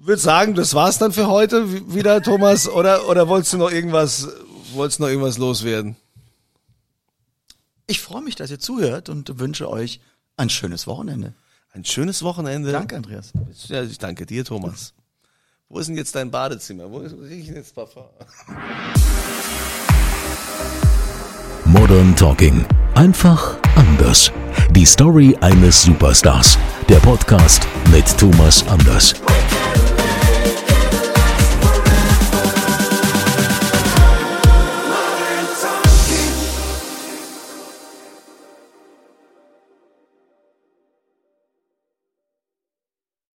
würde 0.00 0.20
sagen, 0.22 0.54
das 0.54 0.72
war's 0.72 0.96
dann 0.96 1.12
für 1.12 1.28
heute 1.28 1.94
wieder, 1.94 2.22
Thomas, 2.22 2.66
oder, 2.66 3.08
oder 3.10 3.28
wolltest 3.28 3.52
du 3.52 3.58
noch 3.58 3.70
irgendwas, 3.70 4.28
wolltest 4.72 4.98
du 4.98 5.04
noch 5.04 5.10
irgendwas 5.10 5.38
loswerden? 5.38 5.96
Ich 7.86 8.00
freue 8.00 8.22
mich, 8.22 8.34
dass 8.36 8.50
ihr 8.50 8.58
zuhört 8.58 9.08
und 9.08 9.38
wünsche 9.38 9.70
euch 9.70 10.00
ein 10.36 10.50
schönes 10.50 10.86
Wochenende. 10.86 11.34
Ein 11.72 11.84
schönes 11.84 12.22
Wochenende. 12.22 12.72
Danke, 12.72 12.96
Andreas. 12.96 13.32
Ja, 13.68 13.82
ich 13.82 13.98
danke 13.98 14.26
dir, 14.26 14.44
Thomas. 14.44 14.94
Wo 15.68 15.78
ist 15.78 15.88
denn 15.88 15.96
jetzt 15.96 16.14
dein 16.14 16.30
Badezimmer? 16.30 16.90
Wo 16.90 17.00
ist, 17.00 17.16
wo 17.16 17.24
ich 17.24 17.46
denn 17.46 17.56
jetzt 17.56 17.74
Parfum? 17.74 18.04
Modern 21.66 22.16
Talking. 22.16 22.64
Einfach 22.94 23.58
anders. 23.76 24.32
Die 24.70 24.86
Story 24.86 25.36
eines 25.40 25.82
Superstars. 25.82 26.58
Der 26.88 26.98
Podcast 27.00 27.66
mit 27.92 28.06
Thomas 28.18 28.66
Anders. 28.66 29.14